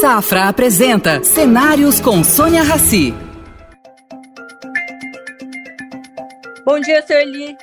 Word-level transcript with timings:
Safra 0.00 0.48
apresenta 0.48 1.22
Cenários 1.22 2.00
com 2.00 2.24
Sônia 2.24 2.62
Rassi. 2.62 3.12
Bom 6.64 6.80
dia, 6.80 7.06
Sueli. 7.06 7.54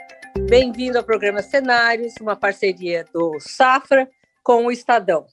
Bem-vindo 0.47 1.00
ao 1.00 1.04
programa 1.04 1.42
Cenários, 1.42 2.13
uma 2.21 2.36
parceria 2.36 3.04
do 3.12 3.39
Safra 3.39 4.08
com 4.44 4.68
o 4.68 4.71
Estadão. 4.71 5.26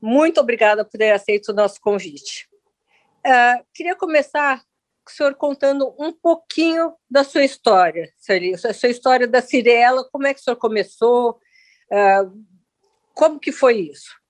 Muito 0.00 0.40
obrigada 0.40 0.84
por 0.84 0.96
ter 0.96 1.10
aceito 1.10 1.48
o 1.48 1.52
nosso 1.52 1.80
convite. 1.80 2.48
Uh, 3.26 3.66
queria 3.74 3.96
começar 3.96 4.58
com 5.04 5.10
o 5.10 5.12
senhor 5.12 5.34
contando 5.34 5.92
um 5.98 6.12
pouquinho 6.12 6.94
da 7.10 7.24
sua 7.24 7.42
história, 7.42 8.08
Sueli, 8.18 8.54
a 8.54 8.72
sua 8.72 8.88
história 8.88 9.26
da 9.26 9.42
Cirela, 9.42 10.08
como 10.12 10.28
é 10.28 10.32
que 10.32 10.38
o 10.38 10.44
senhor 10.44 10.56
começou, 10.58 11.40
uh, 11.90 12.44
como 13.14 13.40
que 13.40 13.50
foi 13.50 13.80
isso? 13.80 14.21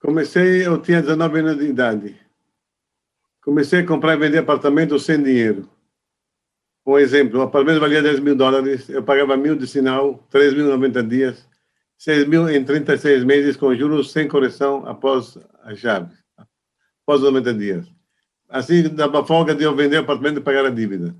Comecei, 0.00 0.66
eu 0.66 0.80
tinha 0.80 1.02
19 1.02 1.40
anos 1.40 1.58
de 1.58 1.66
idade. 1.66 2.16
Comecei 3.42 3.80
a 3.80 3.86
comprar 3.86 4.14
e 4.14 4.18
vender 4.18 4.38
apartamentos 4.38 5.04
sem 5.04 5.22
dinheiro. 5.22 5.68
Um 6.86 6.96
exemplo, 6.98 7.40
o 7.40 7.42
apartamento 7.42 7.80
valia 7.80 8.00
10 8.00 8.20
mil 8.20 8.34
dólares, 8.34 8.88
eu 8.88 9.02
pagava 9.02 9.36
mil 9.36 9.56
de 9.56 9.66
sinal, 9.66 10.24
3 10.30 10.54
mil 10.54 10.66
em 10.66 10.70
90 10.70 11.02
dias, 11.02 11.48
6 11.98 12.26
mil 12.26 12.48
em 12.48 12.64
36 12.64 13.24
meses, 13.24 13.56
com 13.56 13.74
juros 13.74 14.12
sem 14.12 14.28
correção 14.28 14.86
após 14.86 15.36
a 15.64 15.74
chave, 15.74 16.14
após 17.02 17.20
90 17.20 17.54
dias. 17.54 17.86
Assim, 18.48 18.88
dava 18.88 19.26
folga 19.26 19.54
de 19.54 19.64
eu 19.64 19.74
vender 19.74 19.98
o 19.98 20.00
apartamento 20.00 20.38
e 20.38 20.42
pagar 20.42 20.64
a 20.64 20.70
dívida. 20.70 21.14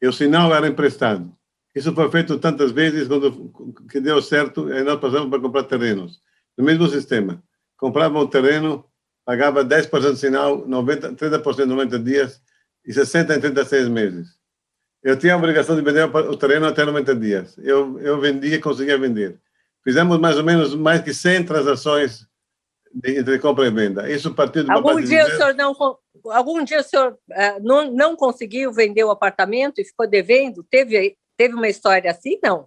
E 0.00 0.06
o 0.06 0.12
sinal 0.12 0.54
era 0.54 0.68
emprestado. 0.68 1.34
Isso 1.74 1.92
foi 1.94 2.10
feito 2.10 2.38
tantas 2.38 2.70
vezes, 2.70 3.08
quando 3.08 3.52
que 3.90 4.00
deu 4.00 4.20
certo, 4.22 4.66
aí 4.66 4.84
nós 4.84 5.00
passamos 5.00 5.28
para 5.28 5.40
comprar 5.40 5.64
terrenos. 5.64 6.20
No 6.56 6.64
mesmo 6.64 6.86
sistema. 6.88 7.42
Comprava 7.80 8.18
um 8.18 8.26
terreno, 8.26 8.84
pagava 9.24 9.64
10% 9.64 10.12
de 10.12 10.18
sinal, 10.18 10.66
90, 10.66 11.14
30% 11.14 11.64
em 11.64 11.66
90 11.66 11.98
dias 11.98 12.40
e 12.86 12.92
60% 12.92 13.36
em 13.36 13.40
36 13.40 13.88
meses. 13.88 14.28
Eu 15.02 15.16
tinha 15.16 15.34
a 15.34 15.36
obrigação 15.36 15.74
de 15.74 15.82
vender 15.82 16.04
o 16.04 16.36
terreno 16.36 16.66
até 16.66 16.84
90 16.84 17.16
dias. 17.16 17.56
Eu, 17.58 17.98
eu 18.00 18.20
vendia 18.20 18.56
e 18.56 18.60
conseguia 18.60 18.98
vender. 18.98 19.40
Fizemos 19.82 20.18
mais 20.18 20.36
ou 20.36 20.44
menos 20.44 20.74
mais 20.74 21.02
de 21.02 21.14
100 21.14 21.44
transações 21.44 22.26
de, 22.92 23.18
entre 23.18 23.38
compra 23.38 23.66
e 23.66 23.70
venda. 23.70 24.10
Isso 24.10 24.34
partiu 24.34 24.62
de 24.62 24.70
algum 24.70 25.00
dia 25.00 25.26
o 25.26 25.30
senhor 25.30 25.54
não 25.54 25.74
algum 26.26 26.62
dia 26.62 26.80
o 26.80 26.84
senhor 26.84 27.12
uh, 27.12 27.62
não, 27.62 27.90
não 27.90 28.14
conseguiu 28.14 28.70
vender 28.72 29.04
o 29.04 29.10
apartamento 29.10 29.80
e 29.80 29.84
ficou 29.84 30.06
devendo? 30.06 30.62
Teve 30.64 31.16
Teve 31.40 31.54
uma 31.54 31.68
história 31.68 32.10
assim, 32.10 32.38
não? 32.44 32.66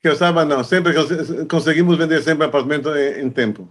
Que 0.00 0.06
eu 0.06 0.14
saiba, 0.14 0.44
não. 0.44 0.62
Sempre 0.62 0.92
conseguimos 1.48 1.98
vender 1.98 2.22
sempre 2.22 2.46
apartamento 2.46 2.88
em, 2.94 3.24
em 3.24 3.28
tempo. 3.28 3.68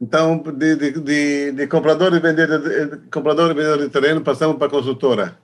Então, 0.00 0.38
de, 0.38 0.76
de, 0.76 0.90
de, 0.92 1.52
de, 1.52 1.66
comprador 1.66 2.14
e 2.14 2.20
vendedor, 2.20 2.60
de, 2.60 3.10
comprador 3.10 3.50
e 3.50 3.54
vendedor 3.54 3.78
de 3.78 3.90
terreno, 3.90 4.22
passamos 4.22 4.56
para 4.56 4.70
consultora. 4.70 5.38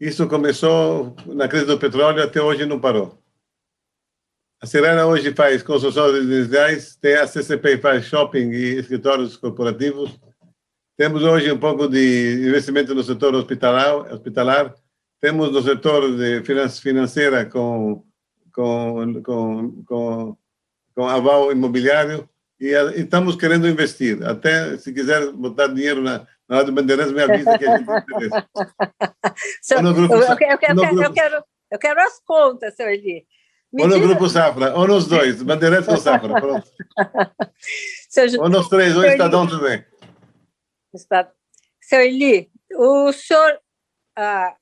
Isso 0.00 0.26
começou 0.26 1.14
na 1.26 1.46
crise 1.46 1.66
do 1.66 1.78
petróleo, 1.78 2.22
até 2.22 2.40
hoje 2.40 2.64
não 2.64 2.80
parou. 2.80 3.18
A 4.60 4.66
Serena 4.66 5.06
hoje 5.06 5.34
faz 5.34 5.62
construções 5.62 6.14
residenciais, 6.14 6.96
tem 6.96 7.16
a 7.16 7.26
CCP 7.26 7.78
faz 7.78 8.04
shopping 8.06 8.50
e 8.50 8.78
escritórios 8.78 9.36
corporativos. 9.36 10.18
Temos 10.96 11.22
hoje 11.22 11.52
um 11.52 11.58
pouco 11.58 11.88
de 11.88 12.46
investimento 12.46 12.94
no 12.94 13.02
setor 13.02 13.34
hospitalar, 13.34 14.12
hospitalar 14.12 14.74
temos 15.22 15.52
no 15.52 15.62
setor 15.62 16.16
de 16.16 16.42
financeira 16.80 17.46
com, 17.46 18.04
com, 18.52 19.22
com, 19.22 19.84
com, 19.84 20.36
com 20.96 21.06
aval 21.06 21.52
imobiliário 21.52 22.28
e, 22.62 22.74
e, 22.74 23.00
estamos 23.00 23.36
querendo 23.36 23.68
investir. 23.68 24.22
Até 24.24 24.76
se 24.78 24.92
quiser 24.92 25.32
botar 25.32 25.66
dinheiro 25.66 26.00
na, 26.02 26.26
na 26.48 26.56
Rádio 26.56 26.72
Bandeirantes, 26.72 27.12
me 27.12 27.22
avisa 27.22 27.58
que 27.58 27.66
a 27.66 27.76
gente 27.76 27.90
interessa. 27.90 28.48
so, 29.62 29.74
eu, 29.74 29.94
grupo, 29.94 30.14
eu, 30.14 30.36
quero, 30.36 30.52
eu, 30.52 30.58
quero, 30.58 31.02
eu, 31.02 31.12
quero, 31.12 31.44
eu 31.70 31.78
quero 31.78 32.00
as 32.00 32.20
contas, 32.24 32.74
seu 32.74 32.88
Eli. 32.88 33.26
Me 33.72 33.82
ou 33.82 33.88
no. 33.88 34.00
Grupo 34.00 34.28
Safra, 34.28 34.74
ou 34.74 34.86
nos 34.86 35.06
dois, 35.06 35.42
Bandeirantes 35.42 35.88
ou 35.88 35.96
Safra, 35.96 36.40
pronto. 36.40 36.70
Seu, 38.08 38.26
ou 38.42 38.50
nos 38.50 38.68
três, 38.68 38.94
ou 38.94 39.04
Estadão 39.04 39.44
Eli, 39.44 39.50
também. 39.50 39.84
Está... 40.94 41.32
Seu 41.80 42.00
Eli, 42.00 42.50
o 42.74 43.10
senhor 43.12 43.58
ah, 44.16 44.54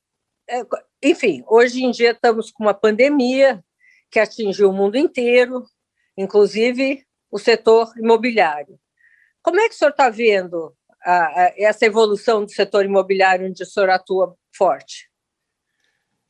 é, 0.49 0.63
enfim, 1.03 1.43
hoje 1.49 1.83
em 1.83 1.91
dia 1.91 2.13
estamos 2.13 2.51
com 2.51 2.63
uma 2.63 2.75
pandemia 2.75 3.65
que 4.11 4.19
atingiu 4.19 4.71
o 4.71 4.73
mundo 4.73 4.97
inteiro, 4.97 5.65
inclusive 6.17 7.05
o 7.31 7.39
setor 7.39 7.93
imobiliário. 7.97 8.79
Como 9.43 9.61
é 9.61 9.69
que 9.69 9.75
o 9.75 9.79
senhor 9.79 9.91
está 9.91 10.11
vendo 10.11 10.75
a, 11.03 11.13
a, 11.13 11.55
essa 11.57 11.87
evolução 11.87 12.45
do 12.45 12.51
setor 12.51 12.85
imobiliário 12.85 13.49
onde 13.49 13.63
o 13.63 13.67
senhor 13.67 13.89
atua 13.91 14.35
forte? 14.55 15.09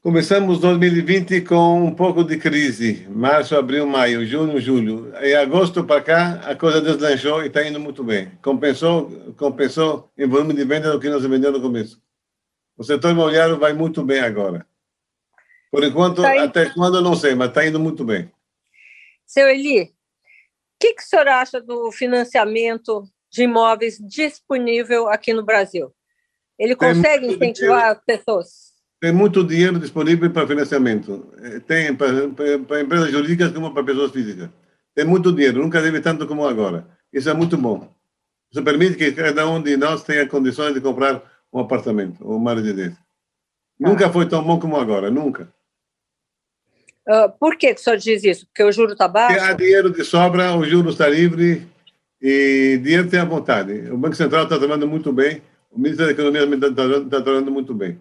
Começamos 0.03 0.61
2020 0.61 1.43
com 1.43 1.85
um 1.85 1.95
pouco 1.95 2.25
de 2.25 2.39
crise, 2.39 3.07
março, 3.11 3.55
abril, 3.55 3.87
maio, 3.87 4.25
junho, 4.25 4.59
julho. 4.59 5.13
Em 5.21 5.35
agosto 5.35 5.85
para 5.85 6.01
cá, 6.01 6.41
a 6.47 6.57
coisa 6.57 6.81
deslanchou 6.81 7.43
e 7.43 7.49
está 7.49 7.67
indo 7.67 7.79
muito 7.79 8.03
bem. 8.03 8.31
Compensou, 8.43 9.35
compensou 9.37 10.11
em 10.17 10.27
volume 10.27 10.55
de 10.55 10.65
venda 10.65 10.91
do 10.91 10.99
que 10.99 11.11
nós 11.11 11.23
vendemos 11.23 11.61
no 11.61 11.67
começo. 11.67 12.03
O 12.79 12.83
setor 12.83 13.11
imobiliário 13.11 13.59
vai 13.59 13.75
muito 13.75 14.03
bem 14.03 14.21
agora. 14.21 14.67
Por 15.71 15.85
enquanto, 15.85 16.23
tá 16.23 16.45
até 16.45 16.71
quando, 16.71 17.03
não 17.03 17.15
sei, 17.15 17.35
mas 17.35 17.49
está 17.49 17.67
indo 17.67 17.79
muito 17.79 18.03
bem. 18.03 18.33
Seu 19.27 19.49
Eli, 19.51 19.93
que, 20.81 20.95
que 20.95 21.03
o 21.03 21.07
senhor 21.07 21.29
acha 21.29 21.61
do 21.61 21.93
financiamento 21.93 23.05
de 23.31 23.43
imóveis 23.43 23.99
disponível 24.01 25.09
aqui 25.09 25.35
no 25.35 25.45
Brasil? 25.45 25.93
Ele 26.59 26.75
consegue 26.75 27.27
incentivar 27.27 27.93
as 27.93 28.01
pessoas? 28.05 28.71
Tem 29.01 29.13
muito 29.13 29.45
dinheiro 29.45 29.79
disponível 29.79 30.31
para 30.31 30.47
financiamento. 30.47 31.33
Eh, 31.39 31.61
tem 31.61 31.95
para, 31.95 32.29
para 32.67 32.81
empresas 32.81 33.11
jurídicas 33.11 33.53
como 33.53 33.73
para 33.73 33.85
pessoas 33.85 34.11
físicas. 34.11 34.51
Tem 34.95 35.05
muito 35.05 35.33
dinheiro, 35.33 35.63
nunca 35.63 35.81
teve 35.81 36.01
tanto 36.01 36.27
como 36.27 36.47
agora. 36.47 36.87
Isso 37.13 37.31
é 37.31 37.35
muito 37.35 37.57
bom. 37.57 37.89
Isso 38.51 38.63
permite 38.63 38.97
que 38.97 39.13
cada 39.13 39.49
um 39.49 39.63
de 39.63 39.77
nós 39.77 40.03
tenha 40.03 40.27
condições 40.27 40.75
de 40.75 40.81
comprar 40.81 41.23
um 41.53 41.61
apartamento 41.61 42.17
ou 42.21 42.37
uma 42.37 42.55
residência. 42.55 42.99
Ah. 43.83 43.89
Nunca 43.89 44.11
foi 44.11 44.27
tão 44.27 44.43
bom 44.43 44.59
como 44.59 44.77
agora, 44.77 45.11
nunca. 45.11 45.53
Uh, 47.11 47.29
por 47.41 47.57
que, 47.57 47.75
que 47.75 47.81
o 47.81 47.83
senhor 47.83 47.97
diz 47.97 48.23
isso? 48.23 48.47
Porque 48.47 48.63
o 48.63 48.71
juro 48.71 48.93
está 48.93 49.09
baixo? 49.09 49.35
Porque 49.35 49.51
há 49.51 49.53
dinheiro 49.53 49.91
de 49.91 50.05
sobra, 50.05 50.55
o 50.55 50.65
juro 50.65 50.91
está 50.91 51.09
livre 51.09 51.67
e 52.23 52.79
dinheiro 52.81 53.09
tem 53.09 53.19
à 53.19 53.25
vontade. 53.25 53.91
O 53.91 53.99
Banco 53.99 54.15
Central 54.15 54.45
está 54.45 54.57
trabalhando 54.57 54.87
muito 54.87 55.13
bem, 55.13 55.43
o 55.73 55.81
Ministério 55.81 56.15
da 56.15 56.23
Economia 56.23 56.57
está, 56.69 57.21
trabalhando 57.21 57.51
muito 57.51 57.75
bem. 57.75 57.99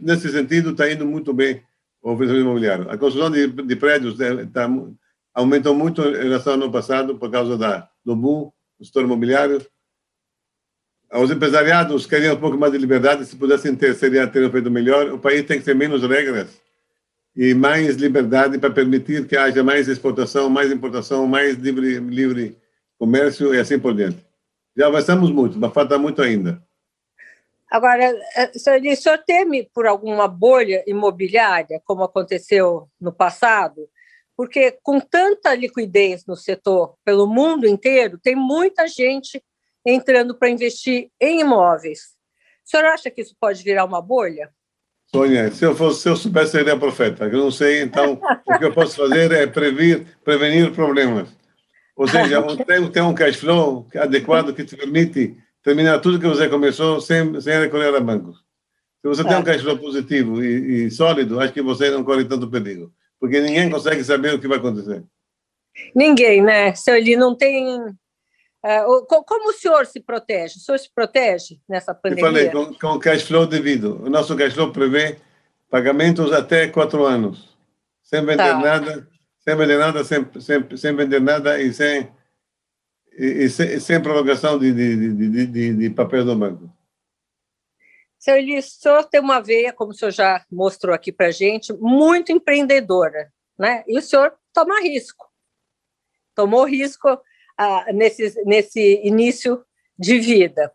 Nesse 0.00 0.32
sentido, 0.32 0.70
está 0.70 0.90
indo 0.90 1.06
muito 1.06 1.32
bem 1.32 1.62
o 2.02 2.16
financiamento 2.16 2.44
imobiliário. 2.44 2.90
A 2.90 2.98
construção 2.98 3.30
de, 3.30 3.46
de 3.46 3.76
prédios 3.76 4.18
é, 4.20 4.46
tá, 4.46 4.68
aumentou 5.32 5.72
muito 5.72 6.02
em 6.02 6.24
relação 6.24 6.54
ao 6.54 6.60
ano 6.60 6.72
passado 6.72 7.16
por 7.16 7.30
causa 7.30 7.56
da, 7.56 7.88
do 8.04 8.16
boom 8.16 8.50
do 8.80 8.84
setor 8.84 9.04
imobiliário 9.04 9.64
os 11.10 11.30
empresariados 11.30 12.04
queriam 12.04 12.34
um 12.34 12.38
pouco 12.38 12.58
mais 12.58 12.70
de 12.70 12.78
liberdade, 12.78 13.24
se 13.24 13.34
pudessem 13.34 13.74
ter, 13.74 13.94
seria 13.94 14.26
ter 14.26 14.50
feito 14.50 14.70
melhor. 14.70 15.10
O 15.10 15.18
país 15.18 15.42
tem 15.42 15.58
que 15.58 15.64
ter 15.64 15.74
menos 15.74 16.02
regras 16.02 16.60
e 17.38 17.54
mais 17.54 17.94
liberdade 17.94 18.58
para 18.58 18.68
permitir 18.68 19.28
que 19.28 19.36
haja 19.36 19.62
mais 19.62 19.86
exportação, 19.86 20.50
mais 20.50 20.72
importação, 20.72 21.24
mais 21.24 21.54
livre, 21.54 22.00
livre 22.00 22.58
comércio 22.98 23.54
e 23.54 23.60
assim 23.60 23.78
por 23.78 23.94
diante. 23.94 24.26
Já 24.76 24.88
avançamos 24.88 25.30
muito, 25.30 25.56
mas 25.56 25.72
falta 25.72 25.96
muito 25.96 26.20
ainda. 26.20 26.60
Agora, 27.70 28.02
eh, 28.34 28.50
o 28.56 28.96
senhor 28.96 29.18
teme 29.24 29.70
por 29.72 29.86
alguma 29.86 30.26
bolha 30.26 30.82
imobiliária, 30.84 31.80
como 31.84 32.02
aconteceu 32.02 32.88
no 33.00 33.12
passado? 33.12 33.88
Porque 34.36 34.76
com 34.82 34.98
tanta 34.98 35.54
liquidez 35.54 36.26
no 36.26 36.34
setor 36.34 36.96
pelo 37.04 37.28
mundo 37.28 37.68
inteiro, 37.68 38.18
tem 38.18 38.34
muita 38.34 38.88
gente 38.88 39.40
entrando 39.86 40.36
para 40.36 40.50
investir 40.50 41.08
em 41.20 41.42
imóveis. 41.42 42.16
O 42.66 42.70
senhor 42.70 42.86
acha 42.86 43.12
que 43.12 43.20
isso 43.20 43.36
pode 43.38 43.62
virar 43.62 43.84
uma 43.84 44.02
bolha? 44.02 44.52
Sônia, 45.10 45.50
se 45.50 45.64
eu, 45.64 45.74
fosse, 45.74 46.02
se 46.02 46.08
eu 46.08 46.16
soubesse, 46.16 46.52
seria 46.52 46.76
profeta. 46.76 47.24
Eu 47.24 47.38
não 47.38 47.50
sei, 47.50 47.82
então, 47.82 48.20
o 48.46 48.58
que 48.58 48.64
eu 48.64 48.72
posso 48.72 48.96
fazer 48.96 49.32
é 49.32 49.46
previr, 49.46 50.06
prevenir 50.22 50.70
problemas. 50.72 51.28
Ou 51.96 52.06
seja, 52.06 52.42
tem, 52.64 52.90
tem 52.90 53.02
um 53.02 53.14
cash 53.14 53.36
flow 53.36 53.86
adequado 53.96 54.54
que 54.54 54.64
te 54.64 54.76
permite 54.76 55.36
terminar 55.62 55.98
tudo 56.00 56.20
que 56.20 56.26
você 56.26 56.48
começou 56.48 57.00
sem, 57.00 57.40
sem 57.40 57.58
recorrer 57.58 57.94
a 57.94 58.00
bancos. 58.00 58.36
Se 59.00 59.08
você 59.08 59.24
tem 59.24 59.36
um 59.36 59.42
cash 59.42 59.62
flow 59.62 59.78
positivo 59.78 60.44
e, 60.44 60.86
e 60.86 60.90
sólido, 60.90 61.40
acho 61.40 61.52
que 61.52 61.62
você 61.62 61.90
não 61.90 62.04
corre 62.04 62.24
tanto 62.24 62.50
perigo, 62.50 62.92
porque 63.18 63.40
ninguém 63.40 63.70
consegue 63.70 64.04
saber 64.04 64.34
o 64.34 64.38
que 64.38 64.48
vai 64.48 64.58
acontecer. 64.58 65.02
Ninguém, 65.94 66.42
né? 66.42 66.74
Se 66.74 66.90
ele 66.90 67.16
não 67.16 67.34
tem 67.34 67.96
como 68.62 69.50
o 69.50 69.52
senhor 69.52 69.86
se 69.86 70.00
protege? 70.00 70.56
O 70.56 70.60
senhor 70.60 70.78
se 70.78 70.92
protege 70.92 71.60
nessa 71.68 71.94
pandemia? 71.94 72.24
Eu 72.24 72.28
falei, 72.28 72.50
com, 72.50 72.74
com 72.74 72.98
cash 72.98 73.22
flow 73.22 73.46
devido. 73.46 74.02
O 74.02 74.10
nosso 74.10 74.36
cash 74.36 74.54
flow 74.54 74.72
prevê 74.72 75.18
pagamentos 75.70 76.32
até 76.32 76.66
quatro 76.68 77.04
anos, 77.04 77.56
sem 78.02 78.20
vender 78.20 78.36
tá. 78.36 78.58
nada, 78.58 79.08
sem 79.38 79.56
vender 79.56 79.78
nada, 79.78 80.04
sem, 80.04 80.26
sem, 80.40 80.76
sem 80.76 80.96
vender 80.96 81.20
nada 81.20 81.60
e 81.60 81.72
sem 81.72 82.10
e, 83.18 83.44
e 83.44 83.50
sem, 83.50 83.80
sem, 83.80 84.00
prorrogação 84.00 84.58
de, 84.58 84.72
de, 84.72 85.12
de, 85.14 85.46
de, 85.46 85.74
de 85.74 85.90
papel 85.90 86.24
no 86.24 86.36
banco. 86.36 86.70
Seu 88.18 88.36
Eli, 88.36 88.58
o 88.58 88.62
senhor 88.62 89.04
tem 89.04 89.20
uma 89.20 89.40
veia, 89.40 89.72
como 89.72 89.92
o 89.92 89.94
senhor 89.94 90.10
já 90.10 90.44
mostrou 90.50 90.94
aqui 90.94 91.12
para 91.12 91.26
a 91.26 91.30
gente, 91.30 91.72
muito 91.74 92.32
empreendedora, 92.32 93.32
né? 93.58 93.84
E 93.86 93.96
o 93.96 94.02
senhor 94.02 94.34
toma 94.52 94.80
risco. 94.80 95.28
Tomou 96.34 96.64
risco 96.64 97.20
ah, 97.58 97.86
nesse, 97.92 98.40
nesse 98.44 99.00
início 99.04 99.62
de 99.98 100.18
vida. 100.20 100.72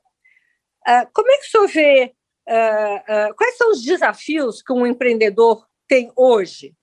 Ah, 0.85 1.07
como 1.13 1.31
é 1.31 1.37
que 1.37 1.47
o 1.47 1.49
senhor 1.49 1.67
vê? 1.69 2.13
Ah, 2.47 3.03
ah, 3.07 3.29
quais 3.37 3.57
são 3.57 3.71
os 3.71 3.81
desafios 3.81 4.61
que 4.61 4.73
um 4.73 4.85
empreendedor 4.85 5.65
tem 5.87 6.11
hoje, 6.15 6.73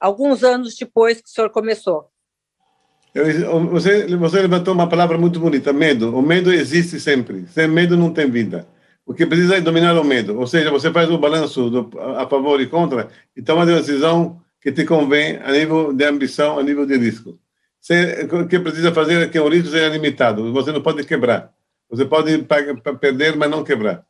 alguns 0.00 0.42
anos 0.42 0.76
depois 0.76 1.20
que 1.20 1.28
o 1.28 1.32
senhor 1.32 1.50
começou? 1.50 2.10
Eu, 3.14 3.64
você, 3.68 4.06
você 4.16 4.42
levantou 4.42 4.74
uma 4.74 4.88
palavra 4.88 5.16
muito 5.16 5.38
bonita, 5.38 5.72
medo. 5.72 6.16
O 6.16 6.20
medo 6.20 6.52
existe 6.52 6.98
sempre. 6.98 7.46
Sem 7.46 7.68
medo 7.68 7.96
não 7.96 8.12
tem 8.12 8.28
vida. 8.28 8.66
O 9.06 9.14
que 9.14 9.24
precisa 9.24 9.56
é 9.56 9.60
dominar 9.60 9.96
o 9.96 10.02
medo. 10.02 10.36
Ou 10.36 10.48
seja, 10.48 10.68
você 10.70 10.90
faz 10.90 11.08
o 11.08 11.18
balanço 11.18 11.70
do, 11.70 11.90
a 12.00 12.28
favor 12.28 12.60
e 12.60 12.66
contra 12.66 13.08
e 13.36 13.40
toma 13.40 13.60
uma 13.60 13.66
decisão 13.66 14.42
que 14.60 14.72
te 14.72 14.84
convém 14.84 15.36
a 15.36 15.52
nível 15.52 15.92
de 15.92 16.04
ambição, 16.04 16.58
a 16.58 16.62
nível 16.62 16.84
de 16.86 16.96
risco. 16.96 17.38
Você, 17.84 18.26
o 18.32 18.48
que 18.48 18.58
precisa 18.58 18.94
fazer 18.94 19.20
é 19.20 19.28
que 19.28 19.38
o 19.38 19.46
risco 19.46 19.68
seja 19.68 19.90
limitado. 19.90 20.50
Você 20.54 20.72
não 20.72 20.82
pode 20.82 21.04
quebrar. 21.04 21.52
Você 21.90 22.06
pode 22.06 22.42
perder, 22.98 23.36
mas 23.36 23.50
não 23.50 23.62
quebrar. 23.62 24.06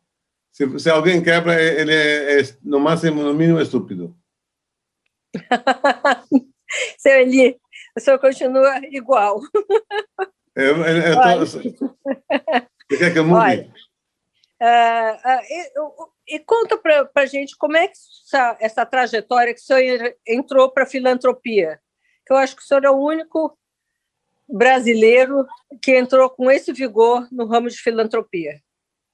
Se, 0.53 0.79
se 0.79 0.89
alguém 0.89 1.21
quebra, 1.21 1.61
ele 1.61 1.93
é, 1.93 2.41
é, 2.41 2.43
no 2.63 2.79
máximo, 2.79 3.21
no 3.21 3.35
mínimo, 3.35 3.61
estúpido. 3.61 4.17
Seu 6.99 7.15
Eli, 7.15 7.59
o 7.97 8.01
senhor 8.01 8.21
continua 8.21 8.79
igual. 8.93 9.41
Eu, 10.57 10.77
eu, 10.85 10.97
eu 10.99 11.15
tô... 11.17 11.47
Você 12.89 12.97
quer 12.97 13.13
que 13.13 13.19
eu 13.19 13.25
mude? 13.25 13.41
Olha, 13.41 13.73
uh, 14.63 15.17
uh, 15.17 16.13
e, 16.29 16.37
e, 16.37 16.39
conta 16.39 16.79
para 16.79 17.11
a 17.13 17.27
gente 17.27 17.57
como 17.59 17.77
é 17.77 17.89
que 17.89 17.95
essa, 18.25 18.57
essa 18.61 18.87
trajetória 18.87 19.53
que 19.53 19.59
o 19.59 19.65
senhor 19.65 20.15
entrou 20.25 20.71
para 20.71 20.85
a 20.85 20.87
filantropia. 20.87 21.81
Eu 22.31 22.37
acho 22.37 22.55
que 22.55 22.63
o 22.63 22.65
senhor 22.65 22.85
é 22.85 22.91
o 22.91 23.05
único 23.05 23.59
brasileiro 24.49 25.47
que 25.83 25.97
entrou 25.97 26.29
com 26.31 26.51
esse 26.51 26.73
vigor 26.73 27.27
no 27.31 27.47
ramo 27.47 27.69
de 27.69 27.77
filantropia. 27.77 28.61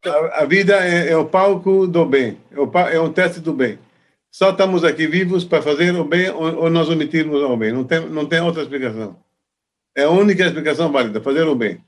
A, 0.04 0.42
a 0.42 0.44
vida 0.44 0.76
é, 0.84 1.10
é, 1.10 1.16
o 1.16 1.26
palco 1.26 1.86
do 1.86 2.04
bem, 2.04 2.38
é 2.50 2.58
o, 2.58 2.78
é 2.88 3.00
o 3.00 3.12
teste 3.12 3.40
do 3.40 3.52
bem. 3.52 3.78
Só 4.30 4.50
estamos 4.50 4.84
aqui 4.84 5.06
vivos 5.06 5.44
para 5.44 5.62
fazer 5.62 5.94
o 5.94 6.04
bem 6.04 6.30
ou, 6.30 6.62
ou 6.62 6.70
nós 6.70 6.88
omitirmos 6.88 7.42
o 7.42 7.56
bem. 7.56 7.72
Não 7.72 7.84
tem, 7.84 8.08
não 8.08 8.26
tem 8.26 8.40
outra 8.40 8.62
explicação. 8.62 9.16
É 9.94 10.04
a 10.04 10.10
única 10.10 10.44
explicação 10.44 10.90
válida, 10.90 11.20
fazer 11.20 11.42
o 11.42 11.54
bem. 11.54 11.84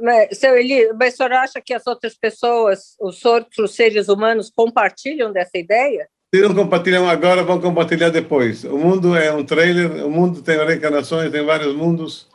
Mas, 0.00 0.38
seu 0.38 0.56
Eli, 0.56 0.92
mas 0.94 1.14
o 1.14 1.16
senhor 1.18 1.32
acha 1.32 1.60
que 1.60 1.74
as 1.74 1.86
outras 1.86 2.14
pessoas, 2.14 2.96
os 3.00 3.24
outros 3.24 3.74
seres 3.74 4.08
humanos, 4.08 4.50
compartilham 4.50 5.32
dessa 5.32 5.58
ideia? 5.58 6.08
Se 6.34 6.40
não 6.40 6.52
compartilham 6.52 7.08
agora, 7.08 7.44
vão 7.44 7.60
compartilhar 7.60 8.10
depois. 8.10 8.64
O 8.64 8.76
mundo 8.76 9.16
é 9.16 9.32
um 9.32 9.46
trailer, 9.46 10.04
o 10.04 10.10
mundo 10.10 10.42
tem 10.42 10.56
reencarnações, 10.56 11.30
tem 11.30 11.46
vários 11.46 11.72
mundos. 11.76 12.28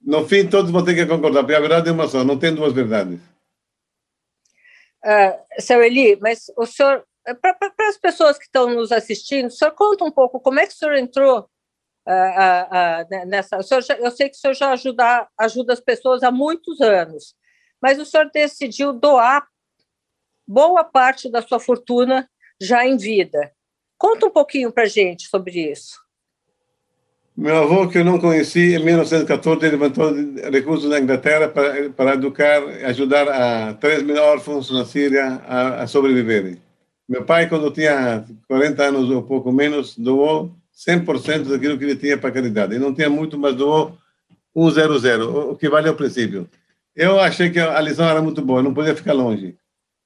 No 0.00 0.24
fim, 0.24 0.48
todos 0.48 0.70
vão 0.70 0.84
ter 0.84 0.94
que 0.94 1.04
concordar, 1.04 1.40
porque 1.40 1.56
a 1.56 1.60
verdade 1.60 1.88
é 1.88 1.92
uma 1.92 2.06
só, 2.06 2.22
não 2.22 2.38
tem 2.38 2.54
duas 2.54 2.72
verdades. 2.72 3.18
Uh, 5.04 5.60
seu 5.60 5.82
Eli, 5.82 6.16
mas 6.20 6.44
o 6.56 6.64
senhor 6.64 7.04
para 7.42 7.88
as 7.88 7.98
pessoas 7.98 8.38
que 8.38 8.44
estão 8.44 8.72
nos 8.72 8.92
assistindo, 8.92 9.48
o 9.48 9.50
senhor 9.50 9.72
conta 9.72 10.04
um 10.04 10.12
pouco 10.12 10.38
como 10.38 10.60
é 10.60 10.66
que 10.68 10.72
o 10.72 10.76
senhor 10.76 10.94
entrou 10.94 11.40
uh, 11.40 12.12
uh, 12.12 13.26
nessa. 13.26 13.60
Senhor 13.64 13.82
eu 13.98 14.12
sei 14.12 14.28
que 14.28 14.36
o 14.36 14.38
senhor 14.38 14.54
já 14.54 14.70
ajuda, 14.70 15.26
ajuda 15.36 15.72
as 15.72 15.80
pessoas 15.80 16.22
há 16.22 16.30
muitos 16.30 16.80
anos, 16.80 17.34
mas 17.82 17.98
o 17.98 18.06
senhor 18.06 18.30
decidiu 18.32 18.92
doar 18.92 19.44
boa 20.46 20.84
parte 20.84 21.28
da 21.28 21.42
sua 21.42 21.58
fortuna 21.58 22.30
já 22.60 22.86
em 22.86 22.96
vida. 22.96 23.52
Conta 23.98 24.26
um 24.26 24.30
pouquinho 24.30 24.72
para 24.72 24.86
gente 24.86 25.26
sobre 25.28 25.70
isso. 25.70 26.04
Meu 27.36 27.56
avô, 27.56 27.88
que 27.88 27.98
eu 27.98 28.04
não 28.04 28.18
conheci, 28.18 28.76
em 28.76 28.84
1914, 28.84 29.68
levantou 29.68 30.12
recursos 30.52 30.88
na 30.88 31.00
Inglaterra 31.00 31.48
para, 31.48 31.90
para 31.90 32.14
educar, 32.14 32.62
ajudar 32.86 33.28
a 33.28 33.74
3 33.74 34.04
mil 34.04 34.22
órfãos 34.22 34.70
na 34.70 34.84
Síria 34.84 35.42
a, 35.46 35.82
a 35.82 35.86
sobreviverem. 35.88 36.58
Meu 37.08 37.24
pai, 37.24 37.48
quando 37.48 37.72
tinha 37.72 38.24
40 38.46 38.84
anos 38.84 39.10
ou 39.10 39.22
pouco 39.24 39.50
menos, 39.50 39.98
doou 39.98 40.54
100% 40.86 41.48
daquilo 41.48 41.76
que 41.76 41.84
ele 41.84 41.96
tinha 41.96 42.16
para 42.16 42.30
caridade. 42.30 42.74
Ele 42.74 42.84
não 42.84 42.94
tinha 42.94 43.10
muito, 43.10 43.36
mas 43.36 43.56
doou 43.56 43.98
100, 44.56 45.22
o 45.50 45.56
que 45.56 45.68
vale 45.68 45.88
ao 45.88 45.96
princípio. 45.96 46.48
Eu 46.94 47.18
achei 47.18 47.50
que 47.50 47.58
a 47.58 47.80
lição 47.80 48.08
era 48.08 48.22
muito 48.22 48.40
boa, 48.40 48.62
não 48.62 48.72
podia 48.72 48.94
ficar 48.94 49.12
longe. 49.12 49.56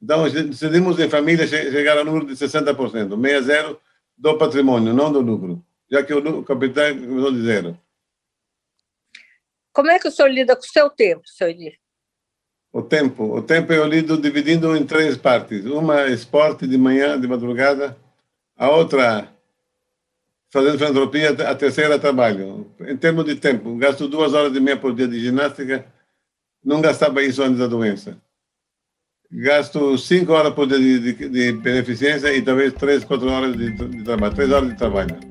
Então, 0.01 0.29
decidimos 0.29 0.99
em 0.99 1.11
família 1.11 1.47
chegar 1.47 1.99
ao 1.99 2.05
número 2.05 2.27
de 2.27 2.35
60%, 2.35 3.17
60 3.21 3.79
do 4.17 4.39
patrimônio, 4.39 4.95
não 4.95 5.13
do 5.13 5.21
lucro, 5.21 5.65
já 5.91 6.03
que 6.03 6.15
o 6.15 6.43
capital 6.45 6.95
começou 6.95 7.33
de 7.33 7.43
zero. 7.43 7.79
Como 9.73 9.91
é 9.91 9.99
que 9.99 10.09
o 10.09 10.11
senhor 10.11 10.29
lida 10.29 10.57
com 10.57 10.63
o 10.63 10.67
seu 10.67 10.91
tempo, 10.91 11.23
senhor 11.27 11.51
Edir? 11.51 11.79
o 12.73 12.83
tempo. 12.83 13.37
O 13.37 13.43
tempo 13.43 13.73
eu 13.73 13.87
lido 13.87 14.17
dividindo 14.17 14.77
em 14.77 14.85
três 14.85 15.17
partes. 15.17 15.65
Uma 15.65 16.07
esporte 16.07 16.67
de 16.67 16.79
manhã, 16.79 17.21
de 17.21 17.27
madrugada. 17.27 17.97
A 18.57 18.71
outra, 18.71 19.29
fazendo 20.51 20.79
filantropia. 20.79 21.31
A 21.31 21.55
terceira, 21.55 21.99
trabalho. 21.99 22.71
Em 22.81 22.97
termos 22.97 23.25
de 23.25 23.37
tempo, 23.37 23.77
gasto 23.77 24.09
duas 24.09 24.35
horas 24.35 24.55
e 24.55 24.61
meia 24.61 24.77
por 24.77 24.95
dia 24.95 25.09
de 25.09 25.19
ginástica. 25.21 25.87
Não 26.65 26.81
gastava 26.81 27.23
isso 27.23 27.43
antes 27.43 27.59
da 27.59 27.67
doença. 27.67 28.17
Gasto 29.31 29.99
cinco 29.99 30.33
horas 30.33 30.55
por 30.55 30.67
dia 30.67 30.79
de, 30.79 31.13
de, 31.13 31.29
de 31.29 31.53
beneficência 31.53 32.35
e 32.35 32.41
talvez 32.41 32.73
três, 32.73 33.05
quatro 33.05 33.31
horas 33.31 33.55
de, 33.55 33.73
de 33.73 34.03
trabalho. 34.03 34.35
Três 34.35 34.51
horas 34.51 34.69
de 34.71 34.77
trabalho. 34.77 35.29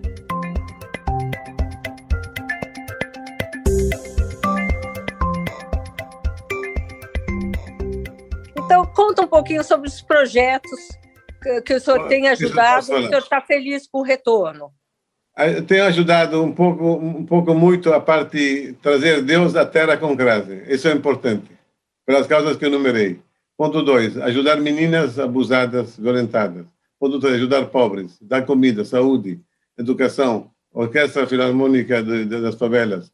conta 8.94 9.22
um 9.22 9.28
pouquinho 9.28 9.64
sobre 9.64 9.88
os 9.88 10.02
projetos 10.02 10.80
que, 11.42 11.62
que 11.62 11.74
o 11.76 11.80
senhor 11.80 12.08
tem 12.08 12.28
ajudado, 12.30 12.82
o 12.82 13.08
senhor 13.08 13.20
está 13.20 13.40
feliz 13.42 13.88
com 13.88 14.00
o 14.00 14.04
retorno. 14.04 14.72
Eu 15.38 15.64
tenho 15.64 15.86
ajudado 15.86 16.44
um 16.44 16.52
pouco, 16.52 16.94
um 16.94 17.24
pouco 17.24 17.54
muito 17.54 17.94
a 17.94 18.00
parte 18.00 18.76
trazer 18.82 19.22
Deus 19.22 19.56
à 19.56 19.66
terra 19.66 19.96
com 19.98 20.16
graça. 20.16 20.52
Isso 20.68 20.88
é 20.88 20.94
importante, 20.94 21.52
pelas 22.08 22.26
causas 22.26 22.57
que 22.57 22.66
eu 22.66 22.71
numerei. 22.71 23.19
Ponto 23.57 23.81
2, 23.81 24.18
ajudar 24.18 24.57
meninas 24.57 25.18
abusadas, 25.18 25.97
violentadas. 25.97 26.68
Ponto 26.99 27.19
3, 27.19 27.35
ajudar 27.35 27.66
pobres, 27.66 28.16
dar 28.21 28.45
comida, 28.45 28.85
saúde, 28.85 29.42
educação, 29.76 30.52
orquestra 30.71 31.26
filarmônica 31.26 32.04
de, 32.04 32.26
de, 32.26 32.42
das 32.42 32.54
favelas, 32.54 33.11